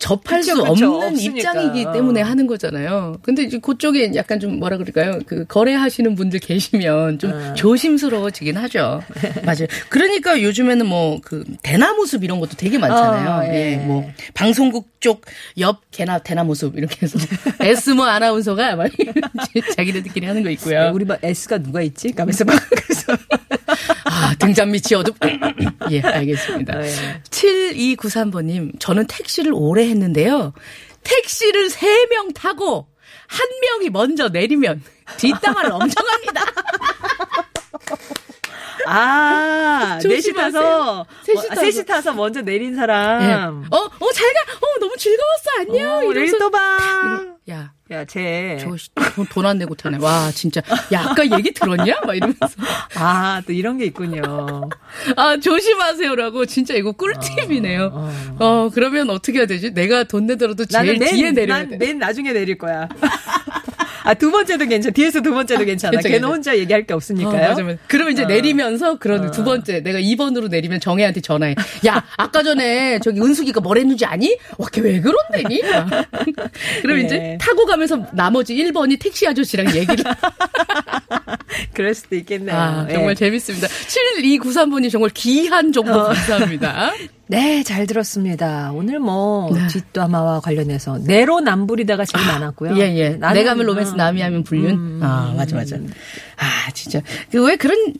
접할 0.00 0.38
음. 0.38 0.40
그쵸, 0.40 0.56
수 0.56 0.62
그쵸. 0.62 0.70
없는 0.72 0.88
없으니까. 1.12 1.36
입장이기 1.36 1.86
때문에 1.92 2.22
하는 2.22 2.46
거잖아요. 2.46 3.18
근데 3.22 3.42
이제 3.42 3.58
그쪽에 3.58 4.12
약간 4.14 4.40
좀 4.40 4.58
뭐라 4.58 4.78
그럴까요? 4.78 5.20
그 5.26 5.44
거래하시는 5.44 6.14
분들 6.16 6.40
계시면 6.40 7.18
좀 7.18 7.32
어. 7.32 7.54
조심스러워지긴 7.54 8.56
하죠. 8.56 9.02
맞아요. 9.44 9.66
그러니까 9.90 10.40
요즘에는 10.42 10.86
뭐 10.86 11.20
그 11.22 11.44
대나무 11.62 12.06
숲 12.06 12.24
이런 12.24 12.40
것도 12.40 12.52
되게 12.56 12.78
많잖아요. 12.78 13.50
어, 13.50 13.54
예. 13.54 13.72
예, 13.72 13.76
뭐 13.76 14.10
방송국 14.34 14.88
쪽 15.00 15.22
옆 15.58 15.82
개나 15.90 16.18
대나무 16.18 16.54
숲 16.54 16.76
이렇게 16.78 16.96
해서 17.02 17.18
에스모 17.60 18.02
아나운서가 18.04 18.76
막 18.76 18.90
자기네들끼리 19.76 20.26
하는 20.26 20.42
거 20.42 20.50
있고요. 20.50 20.90
우리 20.94 21.04
반 21.04 21.18
S가 21.22 21.58
누가 21.58 21.82
있지? 21.82 22.12
가면서 22.12 22.44
막 22.44 22.58
그래서 22.70 23.12
아, 24.50 24.52
등잔 24.52 24.70
밑이 24.72 24.94
어둡. 24.96 25.14
예, 25.90 26.00
알겠습니다. 26.00 26.78
네. 26.78 27.22
7293번님, 27.30 28.80
저는 28.80 29.06
택시를 29.06 29.52
오래 29.54 29.88
했는데요. 29.88 30.52
택시를 31.02 31.68
3명 31.68 32.34
타고, 32.34 32.88
한 33.26 33.48
명이 33.62 33.90
먼저 33.90 34.28
내리면, 34.28 34.82
뒷담화를 35.18 35.72
엄청 35.72 36.04
합니다. 36.06 36.44
아, 38.86 39.98
넷이. 40.04 40.32
타서 40.34 41.06
셋이 41.22 41.38
어, 41.38 41.42
아, 41.50 41.54
타서. 41.54 41.60
셋이 41.70 41.86
타서 41.86 42.12
먼저 42.14 42.42
내린 42.42 42.72
예. 42.72 42.76
사람. 42.76 43.64
어, 43.70 43.76
어, 43.76 44.12
잘 44.12 44.32
가! 44.32 44.40
어, 44.54 44.78
너무 44.80 44.94
즐거웠어! 44.96 45.50
안녕! 45.60 45.98
어, 45.98 46.02
이러면서 46.10 46.38
또 46.38 46.50
봐. 46.50 46.58
야, 47.50 47.72
야, 47.90 48.04
쟤. 48.04 48.58
저 48.60 48.76
돈 49.28 49.44
안 49.46 49.58
내고 49.58 49.74
타네. 49.74 49.98
와, 50.00 50.30
진짜. 50.32 50.60
야, 50.92 51.02
아까 51.08 51.24
얘기 51.28 51.52
들었냐? 51.52 52.00
막 52.06 52.14
이러면서. 52.14 52.46
아, 52.94 53.42
또 53.44 53.52
이런 53.52 53.76
게 53.78 53.86
있군요. 53.86 54.68
아, 55.16 55.36
조심하세요라고. 55.38 56.46
진짜 56.46 56.74
이거 56.74 56.92
꿀팁이네요. 56.92 58.10
어, 58.38 58.70
그러면 58.72 59.10
어떻게 59.10 59.38
해야 59.38 59.46
되지? 59.46 59.72
내가 59.74 60.04
돈 60.04 60.26
내더라도 60.26 60.64
제일 60.64 60.98
뒤에 61.00 61.32
내려야 61.32 61.64
돼. 61.66 61.76
난맨 61.76 61.98
나중에 61.98 62.32
내릴 62.32 62.56
거야. 62.56 62.88
아, 64.04 64.14
두 64.14 64.30
번째도 64.30 64.66
괜찮아. 64.66 64.92
뒤에서 64.92 65.20
두 65.20 65.32
번째도 65.32 65.64
괜찮아. 65.64 65.90
괜찮아, 65.92 66.14
걔는. 66.14 66.28
혼자 66.28 66.56
얘기할 66.56 66.86
게 66.86 66.94
어, 66.94 66.96
없으니까요. 66.96 67.48
맞아, 67.48 67.62
맞아. 67.62 67.78
그러면 67.86 68.12
이제 68.12 68.24
내리면서 68.24 68.98
그런 68.98 69.30
두 69.30 69.44
번째 69.44 69.80
내가 69.82 69.98
2번으로 70.00 70.48
내리면 70.48 70.80
정혜한테 70.80 71.20
전화해. 71.20 71.54
야, 71.86 72.04
아까 72.16 72.42
전에 72.42 72.98
저기 73.00 73.20
은숙이가 73.20 73.60
뭘 73.60 73.78
했는지 73.78 74.04
아니? 74.04 74.36
와, 74.58 74.66
걔 74.72 74.80
왜 74.80 75.00
그런데니? 75.00 75.60
그럼 76.82 76.98
예. 76.98 77.02
이제 77.04 77.38
타고 77.40 77.66
가면서 77.66 78.06
나머지 78.12 78.54
1번이 78.54 78.98
택시 79.00 79.26
아저씨랑 79.28 79.74
얘기를. 79.76 80.04
그럴 81.74 81.94
수도 81.94 82.16
있겠네요. 82.16 82.56
아, 82.56 82.86
예. 82.88 82.94
정말 82.94 83.14
재밌습니다. 83.14 83.66
7293번이 83.68 84.90
정말 84.90 85.10
귀한 85.14 85.72
정보 85.72 85.92
어. 85.92 86.04
감사합니다. 86.04 86.92
네, 87.28 87.62
잘 87.62 87.86
들었습니다. 87.86 88.72
오늘 88.74 88.98
뭐 88.98 89.50
네. 89.54 89.66
뒷담화와 89.68 90.40
관련해서 90.40 90.98
내로남불이다가 91.04 92.04
제일 92.04 92.26
많았고요. 92.26 92.76
예, 92.76 92.96
예. 92.96 93.10
내가 93.10 93.50
하면 93.52 93.66
로맨스, 93.66 93.92
어, 93.92 93.96
남이 93.96 94.20
하면 94.20 94.42
불륜. 94.42 94.98
아, 95.02 95.32
맞아, 95.36 95.54
맞아. 95.54 95.76
아, 95.76 96.70
진짜. 96.72 97.00
그 97.30 97.40
왜 97.44 97.56
그런, 97.56 97.94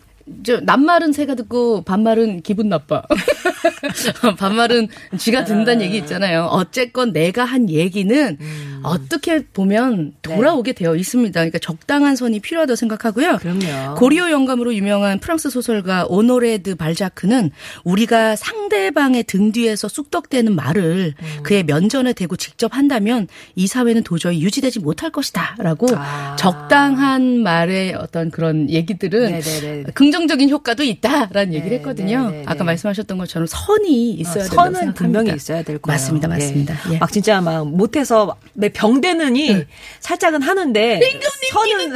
저, 0.44 0.61
낱말은 0.61 1.12
새가 1.12 1.35
듣고 1.37 1.83
반말은 1.83 2.42
기분 2.42 2.68
나빠. 2.68 3.03
반말은 4.38 4.88
쥐가 5.16 5.44
듣는다는 5.44 5.83
얘기 5.83 5.96
있잖아요. 5.99 6.44
어쨌건 6.51 7.12
내가 7.12 7.44
한 7.44 7.68
얘기는 7.70 8.37
어떻게 8.83 9.45
보면 9.47 10.12
돌아오게 10.23 10.73
되어 10.73 10.97
있습니다. 10.97 11.38
그러니까 11.38 11.59
적당한 11.59 12.16
선이 12.16 12.40
필요하다고 12.40 12.77
생각하고요. 12.77 13.38
그럼요. 13.38 13.95
고리오 13.97 14.31
영감으로 14.31 14.75
유명한 14.75 15.19
프랑스 15.19 15.51
소설가 15.51 16.07
오노레드 16.09 16.77
발자크는 16.77 17.51
우리가 17.85 18.37
상대방의 18.37 19.25
등 19.25 19.53
뒤에서 19.53 19.88
쑥덕대는 19.88 20.55
말을 20.55 21.14
음. 21.21 21.43
그의 21.43 21.64
면전에 21.64 22.12
대고 22.12 22.37
직접 22.37 22.77
한다면 22.77 23.29
이 23.55 23.66
사회는 23.66 24.03
도저히 24.03 24.43
유지되지 24.43 24.81
못할 24.81 25.11
것이다라고 25.11 25.88
아. 25.97 26.37
적당한 26.38 27.43
말의 27.43 27.95
어떤 27.95 28.31
그런 28.31 28.71
얘기들은 28.71 29.33
네네네. 29.40 29.83
긍정적인 29.95 30.51
효과도 30.51 30.83
있다라는 30.83 31.53
얘기를 31.55 31.71
네, 31.71 31.77
했거든요. 31.77 32.31
네, 32.31 32.38
네, 32.38 32.43
아까 32.47 32.61
네. 32.61 32.64
말씀하셨던 32.64 33.19
것처럼 33.19 33.47
선이 33.47 34.12
있어야 34.12 34.45
된다고 34.45 34.75
선은. 34.75 34.95
분명히 34.95 35.35
있어야 35.35 35.62
될 35.62 35.79
거예요. 35.79 35.95
맞습니다, 35.95 36.29
맞습니다. 36.29 36.75
예. 36.88 36.95
예. 36.95 36.99
막 36.99 37.12
진짜 37.12 37.40
막 37.40 37.69
못해서 37.69 38.37
매 38.55 38.69
병되느니 38.72 39.66
살짝은 40.00 40.42
하는데 40.42 41.00
선은 41.52 41.94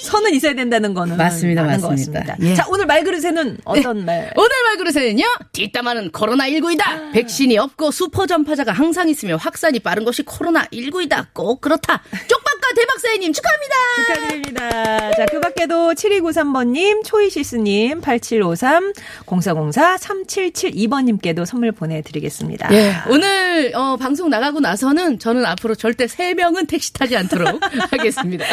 선은 0.00 0.34
있어야 0.34 0.54
된다는 0.54 0.94
거는 0.94 1.16
맞습니다, 1.16 1.62
맞습니다. 1.62 2.20
같습니다. 2.20 2.36
예. 2.40 2.54
자 2.54 2.66
오늘 2.68 2.86
말그릇에는 2.86 3.58
어떤 3.64 4.04
말? 4.04 4.32
오늘 4.36 4.50
말그릇에는요, 4.68 5.24
뒷담화는 5.52 6.12
코로나 6.12 6.48
19이다. 6.48 7.12
백신이 7.12 7.58
없고 7.58 7.90
수퍼 7.90 8.26
전파자가 8.26 8.72
항상 8.72 9.08
있으며 9.08 9.36
확산이 9.36 9.78
빠른 9.80 10.04
것이 10.04 10.22
코로나 10.22 10.64
19이다. 10.66 11.28
꼭 11.32 11.60
그렇다. 11.60 12.02
쪽박과 12.28 12.61
대박사님 12.74 13.32
축하합니다. 13.32 13.74
축하드립니다. 13.96 15.10
자, 15.12 15.26
그 15.30 15.40
밖에도 15.40 15.92
7293번님, 15.92 17.04
초이시스님, 17.04 18.00
8753, 18.00 18.92
0404, 19.26 19.96
3772번님께도 19.96 21.44
선물 21.46 21.72
보내드리겠습니다. 21.72 22.72
예, 22.72 22.94
오늘 23.08 23.72
어, 23.74 23.96
방송 23.96 24.30
나가고 24.30 24.60
나서는 24.60 25.18
저는 25.18 25.44
앞으로 25.46 25.74
절대 25.74 26.06
세 26.06 26.34
명은 26.34 26.66
택시 26.66 26.92
타지 26.92 27.16
않도록 27.16 27.60
하겠습니다. 27.92 28.44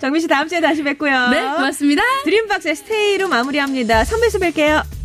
정민 0.00 0.20
씨 0.20 0.28
다음 0.28 0.48
주에 0.48 0.60
다시 0.60 0.82
뵙고요. 0.82 1.28
네, 1.30 1.40
고맙습니다. 1.40 2.02
드림박스의 2.24 2.76
스테이로 2.76 3.28
마무리합니다. 3.28 4.04
선배수 4.04 4.38
뵐게요. 4.38 5.03